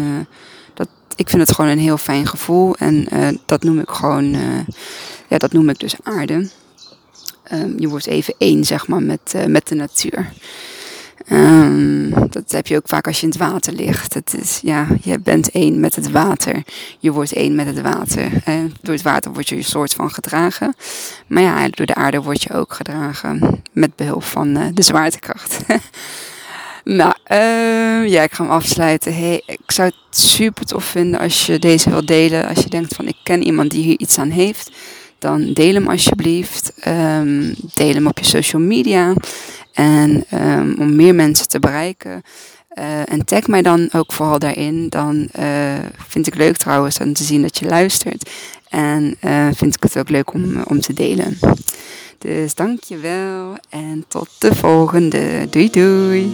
dat, 0.75 0.89
ik 1.17 1.29
vind 1.29 1.43
het 1.49 1.55
gewoon 1.55 1.71
een 1.71 1.79
heel 1.79 1.99
fijn 1.99 2.27
gevoel. 2.27 2.75
En 2.77 3.09
dat 3.47 3.63
noem 3.63 3.79
ik 3.79 3.91
gewoon, 3.91 4.37
ja, 5.29 5.39
dat 5.39 5.53
noem 5.53 5.69
ik 5.69 5.79
dus 5.79 5.95
aarde. 6.03 6.51
Um, 7.53 7.75
je 7.79 7.89
wordt 7.89 8.07
even 8.07 8.35
één, 8.39 8.65
zeg 8.65 8.87
maar, 8.87 9.03
met, 9.03 9.35
met 9.47 9.69
de 9.69 9.75
natuur. 9.75 10.33
Um, 11.33 12.24
dat 12.35 12.53
heb 12.53 12.67
je 12.67 12.77
ook 12.77 12.89
vaak 12.89 13.07
als 13.07 13.17
je 13.21 13.27
in 13.27 13.29
het 13.29 13.39
water 13.39 13.73
ligt. 13.73 14.15
Het 14.15 14.35
is, 14.41 14.61
ja, 14.63 14.87
je 15.03 15.19
bent 15.19 15.51
één 15.51 15.81
met 15.81 15.95
het 15.95 16.11
water. 16.11 16.63
Je 16.99 17.13
wordt 17.13 17.33
één 17.33 17.55
met 17.55 17.67
het 17.67 17.81
water. 17.81 18.31
En 18.45 18.75
door 18.83 18.95
het 18.95 19.03
water 19.03 19.33
word 19.33 19.49
je 19.49 19.57
een 19.57 19.65
soort 19.65 19.95
van 19.95 20.11
gedragen. 20.11 20.75
Maar 21.27 21.43
ja, 21.43 21.69
door 21.69 21.87
de 21.87 21.95
aarde 21.95 22.23
word 22.23 22.43
je 22.43 22.53
ook 22.53 22.73
gedragen. 22.73 23.63
Met 23.73 23.97
behulp 23.97 24.25
van 24.25 24.49
uh, 24.57 24.67
de 24.73 24.83
zwaartekracht. 24.83 25.59
nou, 26.85 27.15
uh, 27.33 28.09
ja, 28.09 28.23
ik 28.23 28.33
ga 28.33 28.43
hem 28.43 28.53
afsluiten. 28.53 29.15
Hey, 29.15 29.43
ik 29.47 29.71
zou 29.71 29.89
het 29.89 30.19
super 30.19 30.65
tof 30.65 30.85
vinden 30.85 31.21
als 31.21 31.47
je 31.47 31.59
deze 31.59 31.91
wilt 31.91 32.07
delen. 32.07 32.49
Als 32.49 32.59
je 32.59 32.69
denkt 32.69 32.95
van 32.95 33.07
ik 33.07 33.17
ken 33.23 33.43
iemand 33.43 33.71
die 33.71 33.83
hier 33.83 33.99
iets 33.99 34.19
aan 34.19 34.31
heeft. 34.31 34.71
Dan 35.19 35.53
deel 35.53 35.75
hem 35.75 35.89
alsjeblieft. 35.89 36.73
Um, 36.87 37.55
deel 37.75 37.95
hem 37.95 38.07
op 38.07 38.19
je 38.19 38.25
social 38.25 38.63
media. 38.63 39.15
En 39.75 40.25
um, 40.35 40.77
om 40.79 40.97
meer 40.97 41.15
mensen 41.15 41.49
te 41.49 41.59
bereiken. 41.59 42.23
Uh, 42.79 43.13
en 43.13 43.25
tag 43.25 43.47
mij 43.47 43.63
dan 43.63 43.89
ook 43.93 44.13
vooral 44.13 44.39
daarin. 44.39 44.89
Dan 44.89 45.29
uh, 45.39 45.75
vind 46.09 46.27
ik 46.27 46.35
leuk 46.35 46.57
trouwens 46.57 46.99
om 46.99 47.13
te 47.13 47.25
zien 47.25 47.43
dat 47.43 47.59
je 47.59 47.67
luistert. 47.67 48.31
En 48.69 49.17
uh, 49.25 49.49
vind 49.55 49.75
ik 49.75 49.83
het 49.83 49.99
ook 49.99 50.09
leuk 50.09 50.33
om, 50.33 50.63
om 50.63 50.81
te 50.81 50.93
delen. 50.93 51.39
Dus 52.19 52.55
dankjewel 52.55 53.57
en 53.69 54.05
tot 54.09 54.29
de 54.39 54.55
volgende. 54.55 55.47
Doei 55.51 55.71
doei. 55.71 56.33